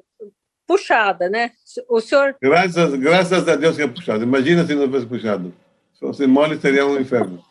puxada, 0.67 1.29
né? 1.29 1.51
O 1.89 2.01
senhor. 2.01 2.37
Graças, 2.41 2.95
graças 2.95 3.49
a 3.49 3.57
Deus 3.57 3.77
que 3.77 3.83
é 3.83 3.89
puxado. 3.89 4.23
Imagina 4.23 4.67
se 4.67 4.75
não 4.75 4.91
fosse 4.91 5.07
puxado. 5.07 5.55
Se 5.93 6.01
fosse 6.01 6.27
mole, 6.27 6.59
seria 6.59 6.87
um 6.87 6.99
inferno. 6.99 7.43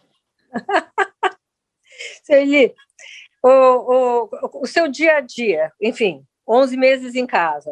Celi, 2.23 2.73
o, 3.43 3.49
o, 3.49 4.29
o 4.62 4.67
seu 4.67 4.88
dia 4.88 5.17
a 5.17 5.21
dia, 5.21 5.71
enfim, 5.81 6.23
11 6.47 6.77
meses 6.77 7.15
em 7.15 7.25
casa. 7.25 7.71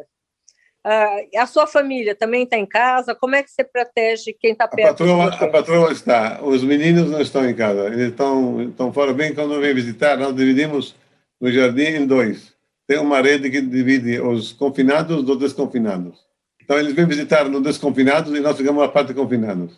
Uh, 0.85 1.37
a 1.37 1.45
sua 1.45 1.67
família 1.67 2.15
também 2.15 2.43
está 2.43 2.57
em 2.57 2.65
casa? 2.65 3.13
Como 3.13 3.35
é 3.35 3.43
que 3.43 3.51
você 3.51 3.63
protege 3.63 4.33
quem 4.33 4.53
está 4.53 4.67
perto? 4.67 5.03
A 5.03 5.05
patroa, 5.05 5.25
a 5.27 5.47
patroa 5.47 5.91
está. 5.91 6.41
Os 6.41 6.63
meninos 6.63 7.09
não 7.09 7.21
estão 7.21 7.47
em 7.47 7.53
casa. 7.53 7.85
Eles 7.87 8.09
estão, 8.09 8.63
estão 8.63 8.91
fora 8.91 9.13
bem 9.13 9.33
quando 9.33 9.59
vem 9.61 9.75
visitar. 9.75 10.17
Nós 10.17 10.35
dividimos 10.35 10.95
no 11.41 11.51
jardim 11.51 11.81
em 11.81 12.05
dois. 12.05 12.53
Tem 12.87 12.99
uma 12.99 13.19
rede 13.19 13.49
que 13.49 13.59
divide 13.59 14.21
os 14.21 14.53
confinados 14.53 15.23
dos 15.23 15.39
desconfinados. 15.39 16.19
Então, 16.61 16.77
eles 16.77 16.93
vêm 16.93 17.07
visitar 17.07 17.49
nos 17.49 17.63
desconfinados 17.63 18.33
e 18.33 18.39
nós 18.39 18.55
ficamos 18.55 18.81
na 18.81 18.87
parte 18.87 19.07
de 19.07 19.13
confinados. 19.15 19.75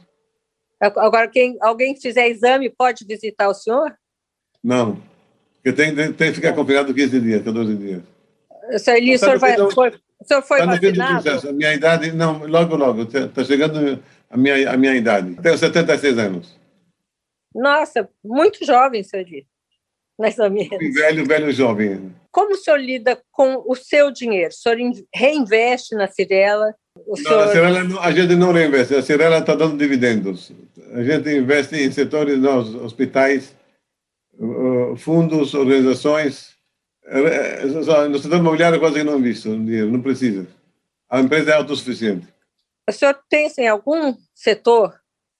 Agora, 0.79 1.29
quem, 1.29 1.57
alguém 1.61 1.93
que 1.93 2.01
fizer 2.01 2.27
exame 2.27 2.69
pode 2.69 3.05
visitar 3.05 3.47
o 3.47 3.53
senhor? 3.53 3.95
Não. 4.61 5.01
Porque 5.55 5.71
tem, 5.71 5.95
tem, 5.95 6.11
tem 6.11 6.29
que 6.29 6.35
ficar 6.35 6.51
confinado 6.53 6.93
15 6.93 7.21
dias, 7.21 7.41
14 7.41 7.75
dias. 7.77 8.01
Seu 8.77 8.95
Eli, 8.95 9.15
o 9.15 9.19
senhor, 9.19 9.39
vai, 9.39 9.55
foi, 9.71 9.89
o 10.19 10.25
senhor 10.25 10.41
foi 10.41 10.61
no 10.61 10.67
vacinado? 10.67 11.49
A 11.49 11.53
minha 11.53 11.73
idade, 11.73 12.11
não, 12.11 12.45
logo, 12.45 12.75
logo. 12.75 13.03
Está 13.03 13.43
chegando 13.45 14.03
a 14.29 14.37
minha, 14.37 14.71
a 14.71 14.75
minha 14.75 14.95
idade. 14.95 15.35
Tenho 15.41 15.57
76 15.57 16.17
anos. 16.17 16.59
Nossa, 17.55 18.09
muito 18.23 18.65
jovem, 18.65 19.03
seu 19.03 19.21
Eli. 19.21 19.47
Mais 20.19 20.37
ou 20.37 20.49
menos. 20.49 20.77
Velho, 20.93 21.25
velho 21.25 21.51
jovem. 21.51 22.13
Como 22.31 22.53
o 22.53 22.57
senhor 22.57 22.77
lida 22.79 23.21
com 23.31 23.63
o 23.67 23.75
seu 23.75 24.11
dinheiro? 24.11 24.49
O 24.49 24.53
senhor 24.55 24.79
in- 24.79 25.05
reinveste 25.13 25.95
na 25.95 26.07
Cirela? 26.07 26.73
O 26.95 27.19
Não, 27.19 27.39
a, 27.39 27.47
senhor... 27.47 27.47
Cirela, 27.51 27.83
não- 27.83 27.99
a 27.99 28.11
gente 28.11 28.35
não 28.35 28.51
reinveste, 28.51 28.95
a 28.95 29.01
Cirela 29.01 29.39
está 29.39 29.55
dando 29.55 29.77
dividendos. 29.77 30.51
A 30.93 31.03
gente 31.03 31.29
investe 31.29 31.75
em 31.75 31.91
setores, 31.91 32.37
nos 32.39 32.73
hospitais, 32.75 33.55
uh, 34.35 34.95
fundos, 34.97 35.53
organizações. 35.53 36.53
Eh, 37.05 37.63
eh, 37.63 37.83
só 37.83 38.07
No 38.07 38.17
setor 38.19 38.37
imobiliário 38.39 38.79
quase 38.79 38.95
que 38.95 39.03
não 39.03 39.19
invisto 39.19 39.49
dinheiro, 39.49 39.91
não 39.91 40.01
precisa. 40.01 40.47
A 41.09 41.19
empresa 41.19 41.51
é 41.51 41.55
autossuficiente. 41.55 42.27
o 42.87 42.91
senhor 42.91 43.19
pensa 43.29 43.61
em 43.61 43.67
algum 43.67 44.15
setor 44.33 44.91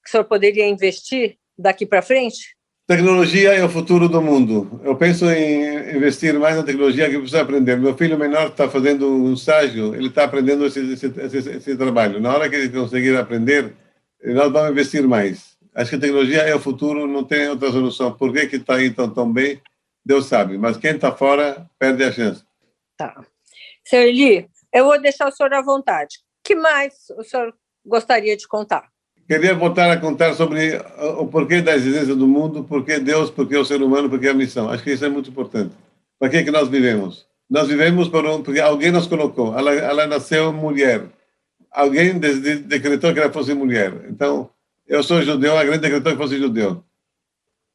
que 0.02 0.08
o 0.08 0.10
senhor 0.10 0.24
poderia 0.24 0.66
investir 0.68 1.36
daqui 1.58 1.86
para 1.86 2.02
frente? 2.02 2.53
Tecnologia 2.86 3.54
é 3.54 3.64
o 3.64 3.68
futuro 3.68 4.10
do 4.10 4.20
mundo. 4.20 4.78
Eu 4.84 4.94
penso 4.94 5.24
em 5.30 5.96
investir 5.96 6.38
mais 6.38 6.54
na 6.54 6.62
tecnologia 6.62 7.08
que 7.08 7.16
precisa 7.16 7.40
aprender. 7.40 7.78
Meu 7.78 7.96
filho 7.96 8.18
menor 8.18 8.48
está 8.48 8.68
fazendo 8.68 9.10
um 9.10 9.32
estágio, 9.32 9.94
ele 9.94 10.08
está 10.08 10.24
aprendendo 10.24 10.66
esse, 10.66 10.92
esse, 10.92 11.06
esse, 11.06 11.50
esse 11.50 11.76
trabalho. 11.78 12.20
Na 12.20 12.34
hora 12.34 12.48
que 12.48 12.56
ele 12.56 12.68
conseguir 12.68 13.16
aprender, 13.16 13.74
nós 14.22 14.52
vamos 14.52 14.72
investir 14.72 15.02
mais. 15.08 15.56
Acho 15.74 15.90
que 15.90 15.96
a 15.96 16.00
tecnologia 16.00 16.42
é 16.42 16.54
o 16.54 16.60
futuro, 16.60 17.06
não 17.06 17.24
tem 17.24 17.48
outra 17.48 17.72
solução. 17.72 18.12
Por 18.12 18.30
que 18.34 18.54
está 18.54 18.74
aí 18.74 18.90
tão, 18.90 19.08
tão 19.08 19.32
bem? 19.32 19.62
Deus 20.04 20.26
sabe. 20.26 20.58
Mas 20.58 20.76
quem 20.76 20.90
está 20.90 21.10
fora 21.10 21.66
perde 21.78 22.04
a 22.04 22.12
chance. 22.12 22.44
Tá. 22.98 23.24
Senhor 23.82 24.02
Eli, 24.02 24.46
eu 24.70 24.84
vou 24.84 25.00
deixar 25.00 25.28
o 25.28 25.32
senhor 25.32 25.54
à 25.54 25.62
vontade. 25.62 26.18
Que 26.42 26.54
mais 26.54 26.92
o 27.16 27.24
senhor 27.24 27.54
gostaria 27.84 28.36
de 28.36 28.46
contar? 28.46 28.93
Queria 29.26 29.54
voltar 29.54 29.90
a 29.90 29.96
contar 29.96 30.34
sobre 30.34 30.78
o 31.18 31.26
porquê 31.26 31.62
da 31.62 31.74
existência 31.74 32.14
do 32.14 32.26
mundo, 32.28 32.62
por 32.64 32.84
que 32.84 32.98
Deus, 32.98 33.30
por 33.30 33.48
que 33.48 33.56
o 33.56 33.64
ser 33.64 33.80
humano, 33.82 34.08
por 34.10 34.20
que 34.20 34.28
a 34.28 34.34
missão. 34.34 34.68
Acho 34.68 34.84
que 34.84 34.92
isso 34.92 35.04
é 35.04 35.08
muito 35.08 35.30
importante. 35.30 35.74
Para 36.18 36.28
que 36.28 36.42
que 36.44 36.50
nós 36.50 36.68
vivemos? 36.68 37.26
Nós 37.48 37.66
vivemos 37.68 38.08
por 38.08 38.26
um, 38.26 38.42
porque 38.42 38.60
alguém 38.60 38.90
nos 38.92 39.06
colocou. 39.06 39.58
Ela, 39.58 39.72
ela 39.74 40.06
nasceu 40.06 40.52
mulher. 40.52 41.04
Alguém 41.70 42.18
de- 42.18 42.40
de- 42.40 42.56
decretou 42.58 43.12
que 43.14 43.20
ela 43.20 43.32
fosse 43.32 43.54
mulher. 43.54 43.92
Então, 44.10 44.50
eu 44.86 45.02
sou 45.02 45.22
judeu, 45.22 45.56
alguém 45.56 45.78
decretou 45.78 46.12
que 46.12 46.18
fosse 46.18 46.36
judeu. 46.38 46.82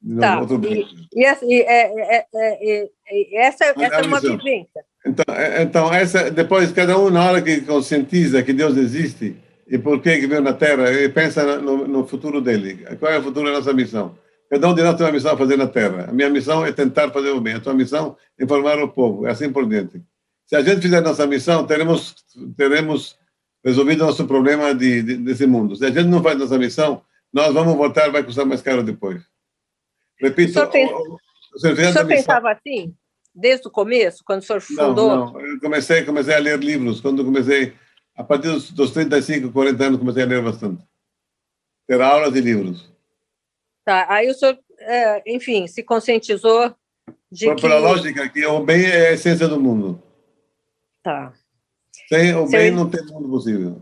Não, 0.01 0.47
Tá. 0.47 0.55
E, 0.69 0.85
e 1.15 1.25
essa, 1.25 1.45
é, 1.45 1.57
é, 1.57 2.15
é, 2.15 2.25
é, 2.33 2.89
é, 3.11 3.45
essa, 3.47 3.65
é 3.65 4.01
uma 4.07 4.19
vivência. 4.19 4.83
Então, 5.05 5.25
é- 5.35 5.63
então 5.63 5.93
essa, 5.93 6.29
depois, 6.31 6.71
cada 6.71 6.97
um, 6.97 7.09
na 7.09 7.25
hora 7.25 7.41
que 7.41 7.61
conscientiza 7.61 8.41
que 8.43 8.53
Deus 8.53 8.77
existe 8.77 9.35
e 9.69 9.77
por 9.77 10.01
que 10.01 10.25
veio 10.27 10.41
na 10.41 10.53
Terra, 10.53 10.89
ele 10.91 11.09
pensa 11.09 11.59
no, 11.61 11.87
no 11.87 12.07
futuro 12.07 12.41
dele. 12.41 12.85
Qual 12.99 13.11
é 13.11 13.19
o 13.19 13.23
futuro 13.23 13.45
da 13.51 13.57
nossa 13.57 13.71
missão? 13.73 14.17
Cada 14.49 14.67
um 14.67 14.73
de 14.73 14.81
nós 14.81 14.95
tem 14.95 15.05
uma 15.05 15.11
missão 15.11 15.33
a 15.33 15.37
fazer 15.37 15.57
na 15.57 15.67
Terra. 15.67 16.07
A 16.09 16.11
minha 16.11 16.29
missão 16.29 16.65
é 16.65 16.71
tentar 16.71 17.11
fazer 17.11 17.29
o 17.29 17.39
bem. 17.39 17.53
A 17.53 17.59
tua 17.59 17.73
missão 17.73 18.17
é 18.39 18.43
informar 18.43 18.79
o 18.79 18.89
povo. 18.89 19.27
É 19.27 19.31
assim 19.31 19.51
por 19.51 19.67
diante. 19.69 20.01
Se 20.47 20.55
a 20.55 20.61
gente 20.63 20.81
fizer 20.81 21.01
nossa 21.01 21.27
missão, 21.27 21.67
teremos, 21.67 22.15
teremos 22.57 23.15
resolvido 23.63 24.03
nosso 24.05 24.25
problema 24.25 24.73
de, 24.73 25.03
de, 25.03 25.17
desse 25.17 25.45
mundo. 25.45 25.75
Se 25.75 25.85
a 25.85 25.89
gente 25.91 26.05
não 26.07 26.23
faz 26.23 26.35
nossa 26.39 26.57
missão, 26.57 27.03
nós 27.31 27.53
vamos 27.53 27.75
voltar, 27.75 28.09
vai 28.09 28.23
custar 28.23 28.45
mais 28.45 28.61
caro 28.61 28.81
depois. 28.81 29.21
Repito, 30.19 30.49
O 30.49 30.53
senhor 30.53 30.67
pensa- 30.69 30.93
o- 30.95 31.59
senhor 31.59 32.07
pensava 32.07 32.51
assim, 32.51 32.93
desde 33.35 33.67
o 33.67 33.71
começo, 33.71 34.23
quando 34.25 34.39
o 34.41 34.43
senhor 34.43 34.63
não, 34.71 34.87
fundou? 34.87 35.15
não. 35.15 35.39
Eu 35.41 35.59
comecei, 35.59 36.03
comecei 36.03 36.33
a 36.33 36.39
ler 36.39 36.57
livros. 36.59 36.99
Quando 37.01 37.23
comecei, 37.23 37.73
a 38.19 38.23
partir 38.23 38.49
dos, 38.49 38.69
dos 38.71 38.91
35, 38.91 39.49
40 39.49 39.81
anos, 39.81 39.97
comecei 39.97 40.23
a 40.23 40.25
ler 40.25 40.43
bastante. 40.43 40.83
Ter 41.87 42.01
aulas 42.01 42.35
e 42.35 42.41
livros. 42.41 42.91
Tá, 43.85 44.13
aí 44.13 44.29
o 44.29 44.33
senhor, 44.33 44.59
é, 44.77 45.33
enfim, 45.33 45.65
se 45.67 45.81
conscientizou 45.81 46.75
de 47.31 47.45
Por, 47.45 47.55
que... 47.55 47.61
pela 47.61 47.79
lógica 47.79 48.27
que 48.27 48.45
o 48.45 48.59
bem 48.59 48.85
é 48.85 49.07
a 49.07 49.13
essência 49.13 49.47
do 49.47 49.57
mundo. 49.57 50.03
Tá. 51.01 51.31
Sem 52.09 52.35
o 52.35 52.45
bem 52.45 52.71
não 52.71 52.89
tem 52.89 53.05
mundo 53.05 53.29
possível. 53.29 53.81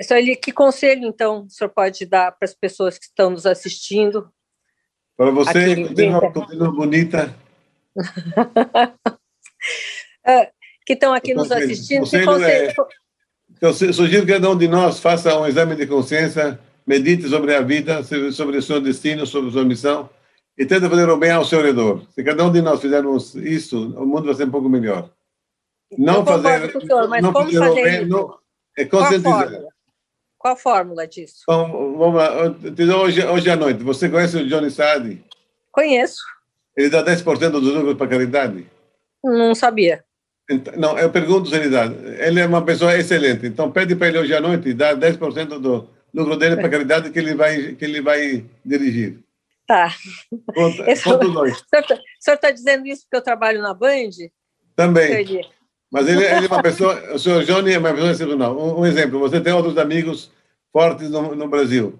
Senhor 0.00 0.36
que 0.36 0.50
conselho, 0.50 1.06
então, 1.06 1.44
o 1.44 1.50
senhor 1.50 1.68
pode 1.68 2.06
dar 2.06 2.32
para 2.32 2.46
as 2.46 2.54
pessoas 2.54 2.96
que 2.96 3.04
estão 3.04 3.28
nos 3.28 3.44
assistindo? 3.44 4.32
Para 5.14 5.30
você, 5.30 5.76
continua, 5.76 6.32
continua 6.32 6.72
bonita. 6.72 7.36
Que 10.84 10.92
estão 10.92 11.12
aqui 11.14 11.34
nos 11.34 11.50
assistindo? 11.50 12.04
Que 12.04 12.24
Conselho 12.24 12.44
é- 12.44 12.74
Eu 13.60 13.72
su- 13.72 13.92
sugiro 13.92 14.26
que 14.26 14.32
cada 14.32 14.50
um 14.50 14.56
de 14.58 14.68
nós 14.68 15.00
faça 15.00 15.38
um 15.38 15.46
exame 15.46 15.74
de 15.76 15.86
consciência, 15.86 16.58
medite 16.86 17.28
sobre 17.28 17.54
a 17.54 17.60
vida, 17.62 18.02
sobre 18.32 18.58
o 18.58 18.62
seu 18.62 18.80
destino, 18.80 19.26
sobre 19.26 19.48
a 19.48 19.52
sua 19.52 19.64
missão 19.64 20.10
e 20.58 20.66
tente 20.66 20.88
fazer 20.88 21.08
o 21.08 21.16
bem 21.16 21.30
ao 21.30 21.44
seu 21.44 21.62
redor. 21.62 22.02
Se 22.10 22.22
cada 22.22 22.44
um 22.44 22.52
de 22.52 22.60
nós 22.60 22.80
fizermos 22.80 23.34
isso, 23.36 23.94
o 23.96 24.04
mundo 24.06 24.26
vai 24.26 24.34
ser 24.34 24.46
um 24.46 24.50
pouco 24.50 24.68
melhor. 24.68 25.10
Não 25.96 26.24
fazer, 26.26 26.70
senhor, 26.80 27.08
mas 27.08 27.22
não 27.22 27.32
como 27.32 27.46
fazer 27.46 27.58
o 27.58 27.68
fazer 27.68 27.82
bem, 27.82 28.06
não, 28.06 28.36
é 28.76 28.84
Qual 28.84 29.02
conscientizar. 29.02 29.38
fórmula? 29.48 29.68
Qual 30.36 30.52
a 30.54 30.56
fórmula 30.56 31.06
disso? 31.06 31.36
Então, 31.44 31.96
vamos 31.96 32.16
lá. 32.16 32.98
Hoje, 33.02 33.24
hoje 33.26 33.50
à 33.50 33.56
noite, 33.56 33.82
você 33.82 34.08
conhece 34.10 34.36
o 34.36 34.46
Johnny 34.46 34.70
Sadi? 34.70 35.24
Conheço, 35.72 36.20
Ele 36.76 36.90
dá 36.90 37.02
10% 37.02 37.52
dos 37.60 37.72
lucros 37.72 37.94
para 37.96 38.08
caridade. 38.08 38.66
não 39.22 39.54
sabia. 39.54 40.04
Não, 40.76 40.98
eu 40.98 41.10
pergunto 41.10 41.48
se 41.48 41.56
ele 41.56 42.40
é 42.40 42.46
uma 42.46 42.62
pessoa 42.62 42.96
excelente. 42.96 43.46
Então, 43.46 43.70
pede 43.70 43.96
para 43.96 44.08
ele 44.08 44.18
hoje 44.18 44.34
à 44.34 44.40
noite 44.40 44.74
dar 44.74 44.94
10% 44.94 45.58
do 45.58 45.88
lucro 46.12 46.36
dele 46.36 46.56
para 46.56 46.68
caridade 46.68 47.10
que 47.10 47.18
ele 47.18 47.34
vai, 47.34 47.72
que 47.72 47.84
ele 47.84 48.00
vai 48.00 48.44
dirigir. 48.64 49.18
Tá. 49.66 49.94
Ponto 50.54 51.32
dois. 51.32 51.58
O 51.72 52.24
senhor 52.24 52.36
está 52.36 52.50
dizendo 52.50 52.86
isso 52.86 53.02
porque 53.02 53.16
eu 53.16 53.22
trabalho 53.22 53.60
na 53.60 53.74
Band? 53.74 54.10
Também. 54.74 55.46
Mas 55.90 56.08
ele, 56.08 56.24
ele 56.24 56.46
é 56.46 56.48
uma 56.48 56.62
pessoa, 56.62 57.14
o 57.14 57.18
senhor 57.18 57.44
Johnny 57.44 57.72
é 57.72 57.78
uma 57.78 57.92
pessoa 57.92 58.10
excepcional. 58.12 58.58
Um, 58.58 58.80
um 58.80 58.86
exemplo, 58.86 59.18
você 59.18 59.40
tem 59.40 59.52
outros 59.52 59.76
amigos 59.78 60.30
fortes 60.72 61.10
no, 61.10 61.34
no 61.34 61.48
Brasil. 61.48 61.98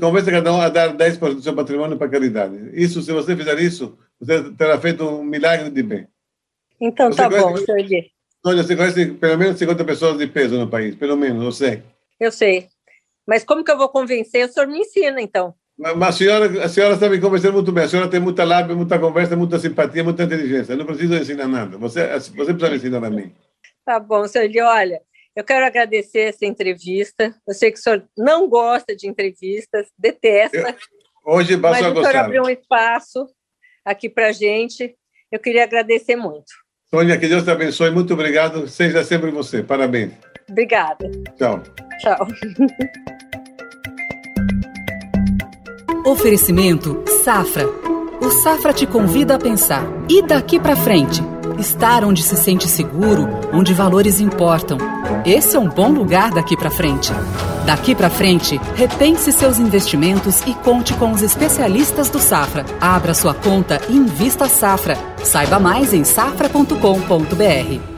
Convença 0.00 0.30
cada 0.30 0.52
um 0.52 0.60
a 0.60 0.68
dar 0.68 0.94
10% 0.94 1.34
do 1.34 1.42
seu 1.42 1.54
patrimônio 1.54 1.96
para 1.96 2.08
caridade. 2.08 2.70
Isso, 2.72 3.02
se 3.02 3.12
você 3.12 3.34
fizer 3.36 3.58
isso, 3.58 3.98
você 4.20 4.50
terá 4.52 4.78
feito 4.78 5.04
um 5.04 5.24
milagre 5.24 5.70
de 5.70 5.82
bem. 5.82 6.06
Então, 6.80 7.10
Você 7.10 7.16
tá 7.16 7.28
bom, 7.28 7.56
senhor. 7.56 8.04
Olha, 8.46 8.62
você 8.62 8.76
conhece 8.76 9.06
pelo 9.12 9.38
menos 9.38 9.58
50 9.58 9.84
pessoas 9.84 10.18
de 10.18 10.26
peso 10.26 10.58
no 10.58 10.68
país, 10.68 10.94
pelo 10.94 11.16
menos, 11.16 11.42
eu 11.42 11.52
sei. 11.52 11.82
Eu 12.20 12.30
sei. 12.30 12.68
Mas 13.26 13.42
como 13.42 13.64
que 13.64 13.70
eu 13.70 13.78
vou 13.78 13.88
convencer? 13.88 14.44
O 14.44 14.52
senhor 14.52 14.66
me 14.66 14.80
ensina, 14.80 15.20
então. 15.20 15.54
Mas 15.78 15.96
mas 15.96 16.08
a 16.14 16.18
senhora, 16.18 16.64
a 16.64 16.68
senhora 16.68 16.96
sabe 16.96 17.20
conversar 17.20 17.52
muito 17.52 17.72
bem. 17.72 17.84
A 17.84 17.88
senhora 17.88 18.10
tem 18.10 18.20
muita 18.20 18.44
lábia, 18.44 18.76
muita 18.76 18.98
conversa, 18.98 19.34
muita 19.34 19.58
simpatia, 19.58 20.04
muita 20.04 20.24
inteligência. 20.24 20.74
Eu 20.74 20.76
não 20.76 20.86
preciso 20.86 21.14
ensinar 21.14 21.48
nada. 21.48 21.78
Você, 21.78 22.06
você 22.18 22.30
precisa 22.30 22.70
me 22.70 22.76
ensinar 22.76 23.04
a 23.04 23.10
mim. 23.10 23.34
Tá 23.84 23.98
bom, 23.98 24.28
senhor. 24.28 24.50
Olha, 24.66 25.00
eu 25.34 25.42
quero 25.42 25.64
agradecer 25.64 26.28
essa 26.28 26.44
entrevista. 26.44 27.34
Eu 27.48 27.54
sei 27.54 27.72
que 27.72 27.78
o 27.78 27.82
senhor 27.82 28.06
não 28.16 28.48
gosta 28.48 28.94
de 28.94 29.08
entrevistas, 29.08 29.88
detesta, 29.98 30.76
Hoje 31.26 31.56
mas 31.56 31.80
o 31.80 31.94
senhor 31.94 32.16
abriu 32.16 32.42
um 32.42 32.50
espaço 32.50 33.26
aqui 33.82 34.10
para 34.10 34.30
gente. 34.30 34.94
Eu 35.32 35.40
queria 35.40 35.64
agradecer 35.64 36.16
muito. 36.16 36.52
Sônia, 36.92 37.18
que 37.18 37.28
Deus 37.28 37.44
te 37.44 37.50
abençoe. 37.50 37.90
Muito 37.90 38.14
obrigado. 38.14 38.68
Seja 38.68 39.02
sempre 39.04 39.30
você. 39.30 39.62
Parabéns. 39.62 40.12
Obrigada. 40.48 41.10
Tchau. 41.36 41.62
Tchau. 42.00 42.28
Oferecimento 46.06 47.02
Safra. 47.24 47.66
O 48.20 48.30
Safra 48.30 48.72
te 48.72 48.86
convida 48.86 49.34
a 49.34 49.38
pensar. 49.38 49.84
E 50.08 50.22
daqui 50.22 50.60
pra 50.60 50.76
frente? 50.76 51.22
Estar 51.58 52.04
onde 52.04 52.22
se 52.22 52.36
sente 52.36 52.68
seguro, 52.68 53.28
onde 53.52 53.72
valores 53.72 54.20
importam. 54.20 54.78
Esse 55.24 55.56
é 55.56 55.58
um 55.58 55.68
bom 55.68 55.90
lugar 55.90 56.30
daqui 56.30 56.56
pra 56.56 56.70
frente. 56.70 57.12
Daqui 57.64 57.94
pra 57.94 58.10
frente, 58.10 58.60
repense 58.74 59.32
seus 59.32 59.58
investimentos 59.58 60.40
e 60.46 60.54
conte 60.54 60.92
com 60.94 61.10
os 61.12 61.22
especialistas 61.22 62.10
do 62.10 62.18
Safra. 62.18 62.64
Abra 62.80 63.14
sua 63.14 63.34
conta 63.34 63.80
e 63.88 63.96
invista 63.96 64.48
Safra. 64.48 64.98
Saiba 65.22 65.58
mais 65.58 65.94
em 65.94 66.04
safra.com.br. 66.04 67.93